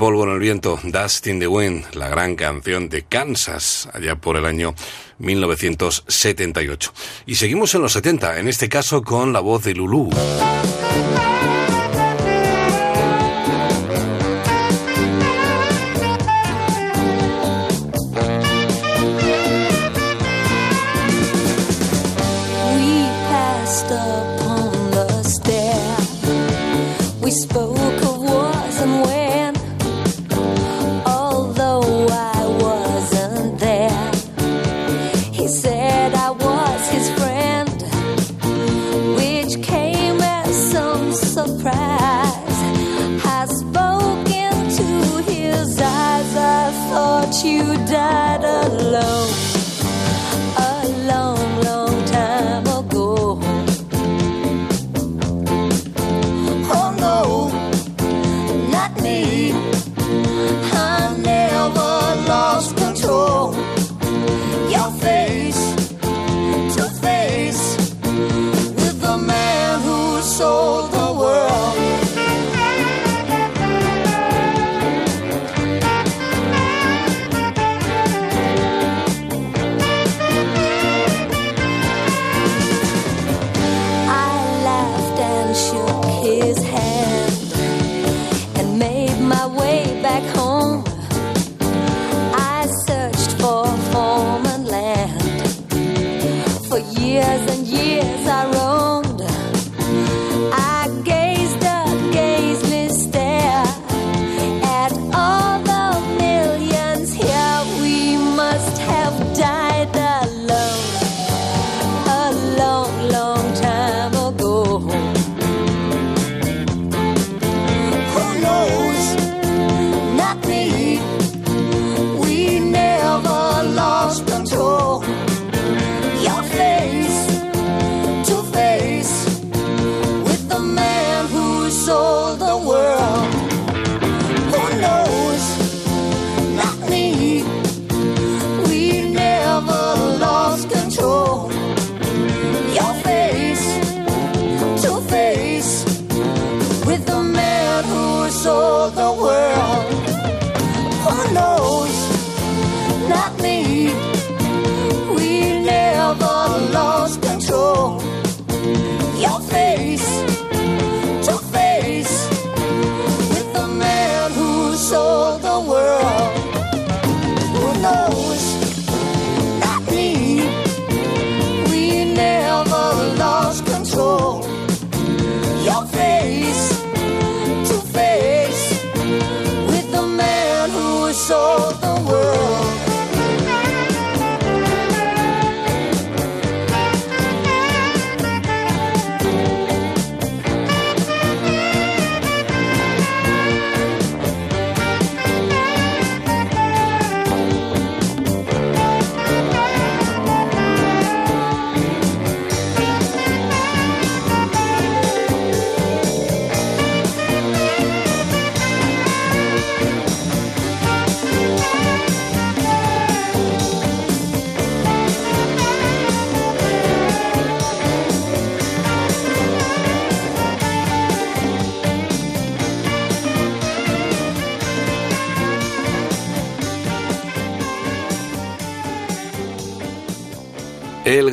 [0.03, 4.37] Polvo en el viento, Dust in the Wind, la gran canción de Kansas, allá por
[4.37, 4.75] el año
[5.19, 6.93] 1978.
[7.27, 10.11] Y seguimos en los 70, en este caso con la voz de Lulú.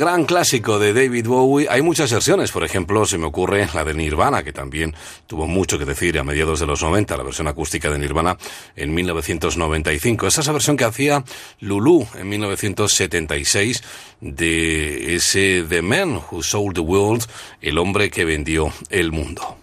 [0.09, 3.93] Gran clásico de David Bowie, hay muchas versiones, por ejemplo, se me ocurre la de
[3.93, 4.95] Nirvana, que también
[5.27, 8.35] tuvo mucho que decir a mediados de los 90, la versión acústica de Nirvana
[8.75, 10.25] en 1995.
[10.25, 11.23] Esa es la versión que hacía
[11.59, 13.83] Lulu en 1976
[14.19, 17.25] de ese The Man Who Sold the World,
[17.61, 19.57] el hombre que vendió el mundo.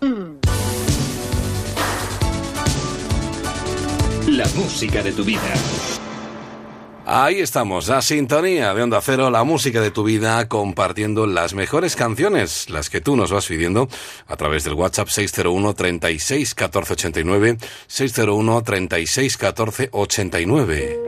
[4.29, 5.96] La música de tu vida.
[7.09, 11.95] Ahí estamos, la sintonía de Onda Cero, la música de tu vida, compartiendo las mejores
[11.95, 13.89] canciones, las que tú nos vas pidiendo
[14.27, 20.99] a través del WhatsApp 601 36 14 89, 601 36 14 89.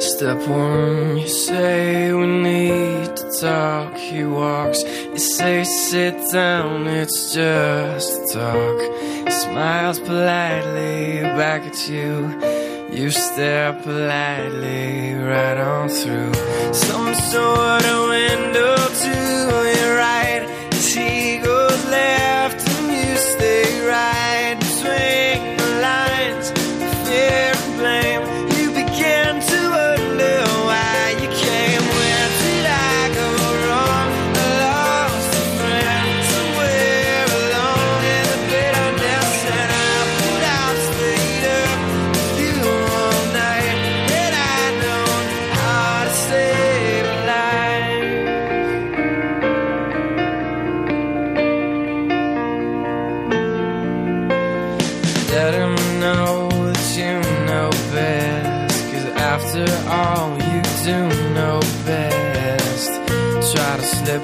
[0.00, 3.01] Step one, you say we need
[3.40, 3.96] talk.
[3.96, 8.80] He walks, you say sit down, it's just talk.
[9.26, 12.40] He smiles politely back at you.
[12.92, 16.34] You stare politely right on through
[16.74, 19.14] some sort of window to
[19.78, 20.42] your right.
[20.72, 21.22] As he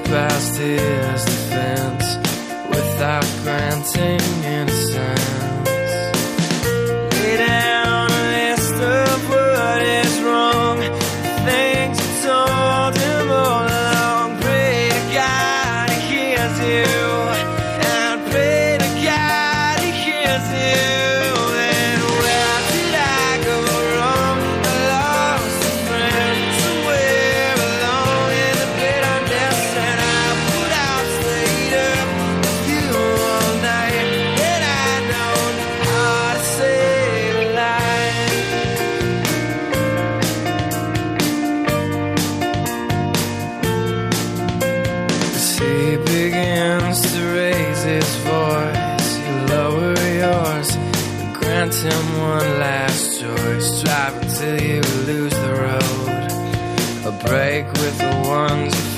[0.08, 2.16] past his defense
[2.70, 4.37] without granting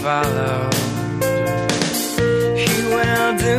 [0.02, 0.74] followed.
[2.56, 3.56] He will do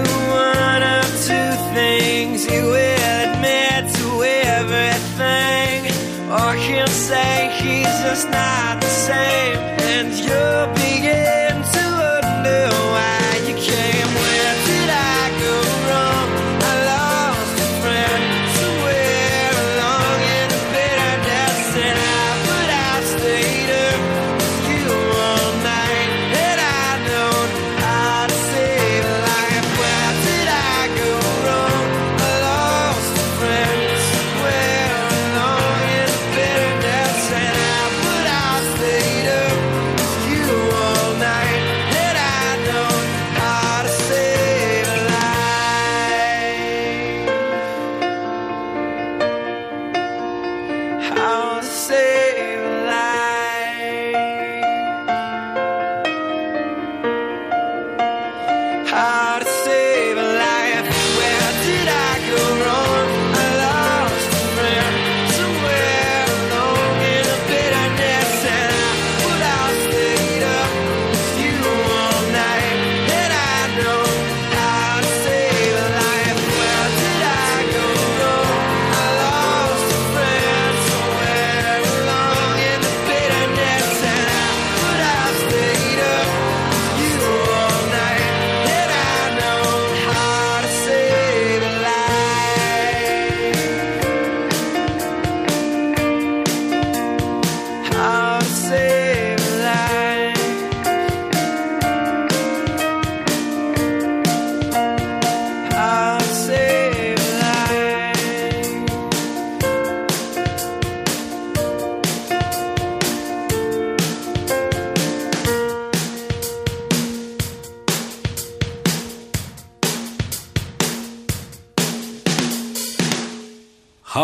[0.47, 2.45] one of two things.
[2.45, 4.23] He will admit to
[4.57, 5.77] everything,
[6.31, 9.57] or he'll say he's just not the same.
[9.93, 10.70] And you're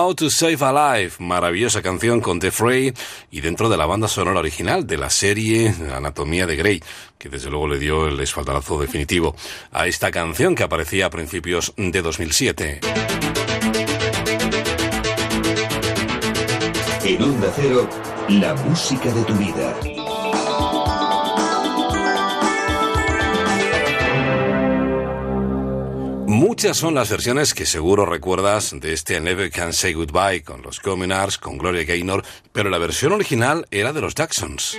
[0.08, 2.94] How to Save a Life, maravillosa canción con The Frey
[3.30, 6.82] y dentro de la banda sonora original de la serie Anatomía de Grey,
[7.18, 9.36] que desde luego le dio el espaldarazo definitivo
[9.74, 12.80] a esta canción que aparecía a principios de 2007.
[17.03, 17.90] En Onda Cero,
[18.30, 19.97] la música de tu vida.
[26.38, 30.80] Muchas son las versiones que seguro recuerdas de este Never Can Say Goodbye con los
[30.80, 34.77] Communards, con Gloria Gaynor, pero la versión original era de los Jacksons.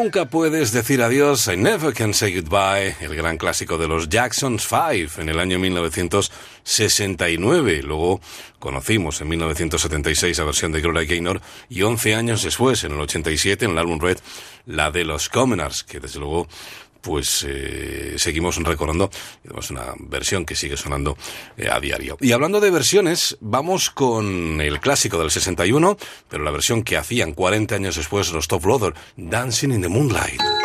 [0.00, 4.68] Nunca puedes decir adiós, I never can say goodbye, el gran clásico de los Jacksons
[4.68, 7.82] 5 en el año 1969.
[7.82, 8.20] Luego
[8.60, 13.64] conocimos en 1976 la versión de Gloria Gaynor y 11 años después, en el 87,
[13.64, 14.18] en el álbum Red,
[14.66, 16.46] la de los Commoners, que desde luego
[17.00, 19.10] pues eh, seguimos recordando,
[19.60, 21.16] es una versión que sigue sonando
[21.56, 22.16] eh, a diario.
[22.20, 25.96] Y hablando de versiones, vamos con el clásico del 61,
[26.28, 30.57] pero la versión que hacían 40 años después los Top Brother, Dancing in the Moonlight.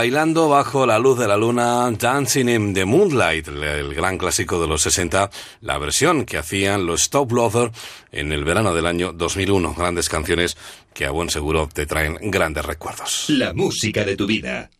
[0.00, 4.66] Bailando bajo la luz de la luna, Dancing in the Moonlight, el, gran clásico de
[4.66, 5.30] los 60,
[5.60, 7.70] la versión que hacían los Stop Lover
[8.10, 9.74] en el verano del año 2001.
[9.74, 10.56] Grandes canciones
[10.94, 13.26] que a buen seguro te traen grandes recuerdos.
[13.28, 14.70] La música de tu vida.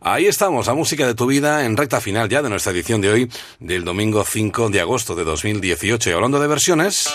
[0.00, 3.10] Ahí estamos, la música de tu vida en recta final ya de nuestra edición de
[3.10, 6.08] hoy, del domingo 5 de agosto de 2018.
[6.08, 7.14] Y hablando de versiones...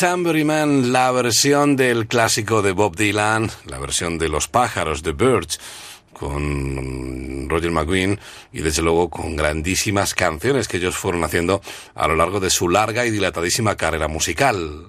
[0.00, 5.60] Tambourine la versión del clásico de Bob Dylan, la versión de Los pájaros, de Birds,
[6.14, 8.18] con Roger McGuinn
[8.50, 11.60] y desde luego con grandísimas canciones que ellos fueron haciendo
[11.94, 14.86] a lo largo de su larga y dilatadísima carrera musical.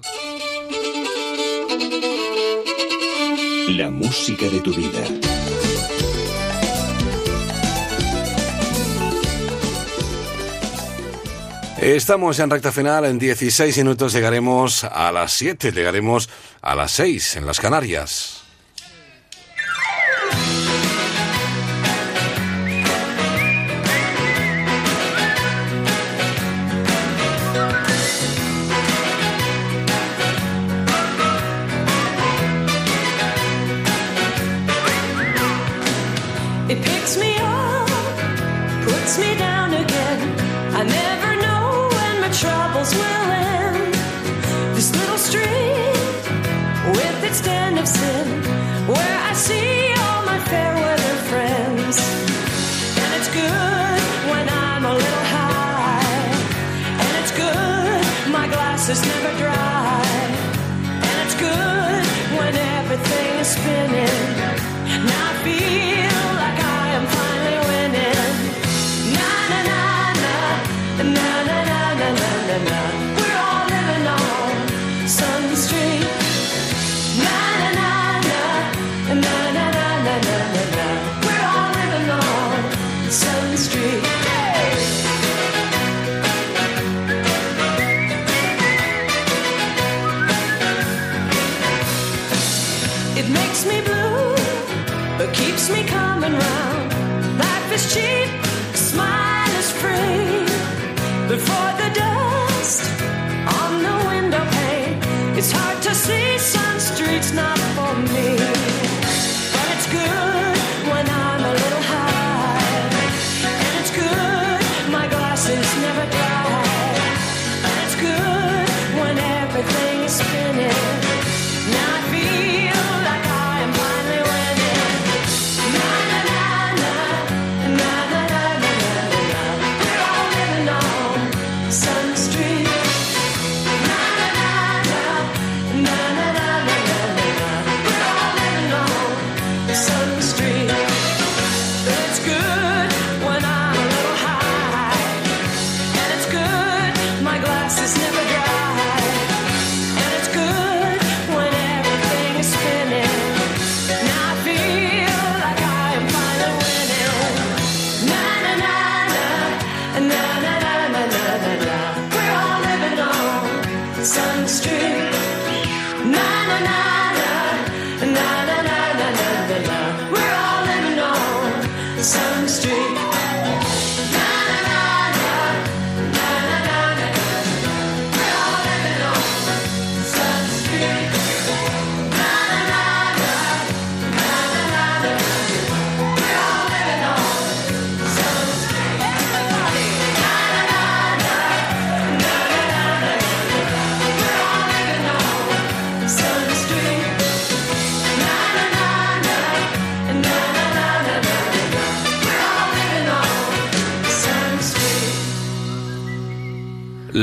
[3.68, 5.31] La música de tu vida.
[11.82, 16.28] Estamos en recta final, en 16 minutos llegaremos a las 7, llegaremos
[16.60, 18.41] a las 6 en las Canarias.
[58.86, 60.02] glass is never dry.
[61.08, 62.04] And it's good
[62.38, 65.06] when everything is spinning.
[65.06, 66.11] Now I feel.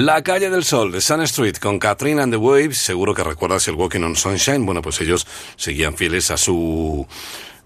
[0.09, 2.79] La calle del sol de Sun Street con Katrina and the Waves.
[2.79, 4.65] Seguro que recuerdas el Walking on Sunshine.
[4.65, 7.05] Bueno, pues ellos seguían fieles a su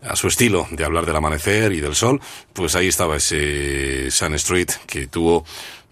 [0.01, 2.19] a su estilo de hablar del amanecer y del sol,
[2.51, 5.45] pues ahí estaba ese Sun Street que tuvo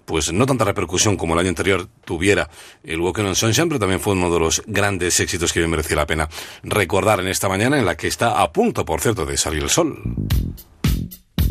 [0.03, 2.49] pues no tanta repercusión como el año anterior tuviera
[2.83, 5.95] el Walking on Sunshine, pero también fue uno de los grandes éxitos que bien merecía
[5.95, 6.27] la pena
[6.63, 9.69] recordar en esta mañana en la que está a punto, por cierto, de salir el
[9.69, 10.03] sol.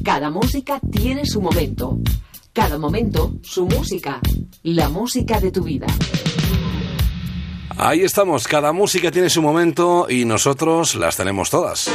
[0.05, 1.99] Cada música tiene su momento.
[2.53, 4.21] Cada momento, su música.
[4.65, 5.87] La música de tu vida.
[7.77, 11.89] Ahí estamos, cada música tiene su momento y nosotros las tenemos todas.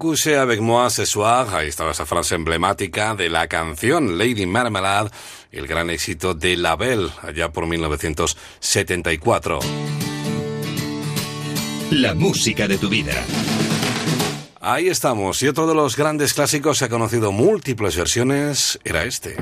[0.00, 1.54] Coucher avec moi ce soir?
[1.54, 5.10] Ahí estaba esa frase emblemática de la canción Lady Marmalade,
[5.52, 9.58] el gran éxito de La Belle, allá por 1974.
[11.90, 13.12] La música de tu vida.
[14.62, 19.36] Ahí estamos, y otro de los grandes clásicos que ha conocido múltiples versiones era este.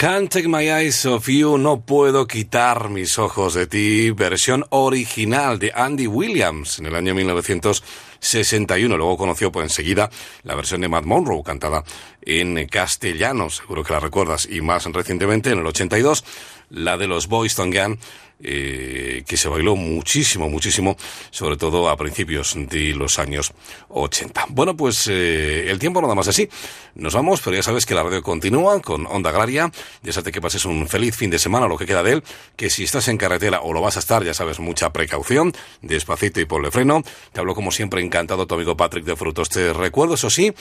[0.00, 5.58] Can't Take My Eyes Off You, no puedo quitar mis ojos de ti, versión original
[5.58, 8.96] de Andy Williams en el año 1961.
[8.96, 10.08] Luego conoció pues enseguida
[10.42, 11.84] la versión de Matt Monroe cantada
[12.22, 16.24] en castellano, seguro que la recuerdas, y más recientemente en el 82
[16.70, 17.98] la de los Boys Gun,
[18.42, 20.96] eh, que se bailó muchísimo, muchísimo,
[21.30, 23.52] sobre todo a principios de los años
[23.88, 24.46] 80.
[24.48, 26.48] Bueno, pues eh, el tiempo nada más así.
[26.94, 29.70] Nos vamos, pero ya sabes que la radio continúa con Onda Agraria.
[30.02, 32.24] Deseate que pases un feliz fin de semana, lo que queda de él,
[32.56, 35.52] que si estás en carretera o lo vas a estar, ya sabes, mucha precaución,
[35.82, 37.02] despacito y ponle freno.
[37.32, 39.48] Te hablo como siempre encantado tu amigo Patrick de Frutos.
[39.48, 40.52] Te recuerdo, eso sí,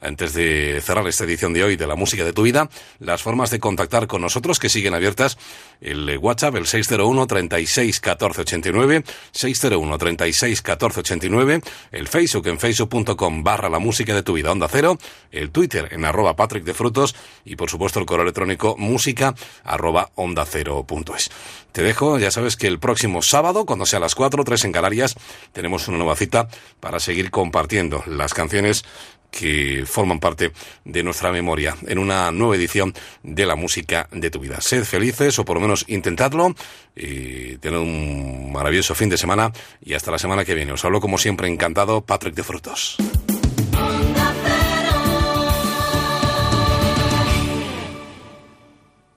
[0.00, 2.68] antes de cerrar esta edición de hoy de la música de tu vida,
[2.98, 5.38] las formas de contactar con nosotros que siguen abiertas.
[5.80, 11.60] El WhatsApp, el 601 36 14 89, 601 36 14 89,
[11.92, 14.98] el Facebook en facebook.com barra la música de tu vida onda cero,
[15.30, 20.10] el Twitter en arroba Patrick de Frutos y por supuesto el correo electrónico música arroba
[20.14, 21.30] onda cero punto es.
[21.72, 25.14] Te dejo, ya sabes que el próximo sábado, cuando sea las 4, 3 en Canarias,
[25.52, 26.48] tenemos una nueva cita
[26.80, 28.84] para seguir compartiendo las canciones
[29.30, 30.52] que forman parte
[30.84, 34.60] de nuestra memoria en una nueva edición de la música de tu vida.
[34.60, 36.54] Sed felices o por lo menos intentadlo
[36.96, 40.72] y tened un maravilloso fin de semana y hasta la semana que viene.
[40.72, 42.96] Os hablo como siempre encantado, Patrick de Frutos.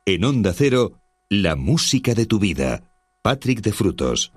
[0.06, 0.94] En Onda Cero,
[1.30, 2.84] la música de tu vida.
[3.22, 4.34] Patrick de Frutos.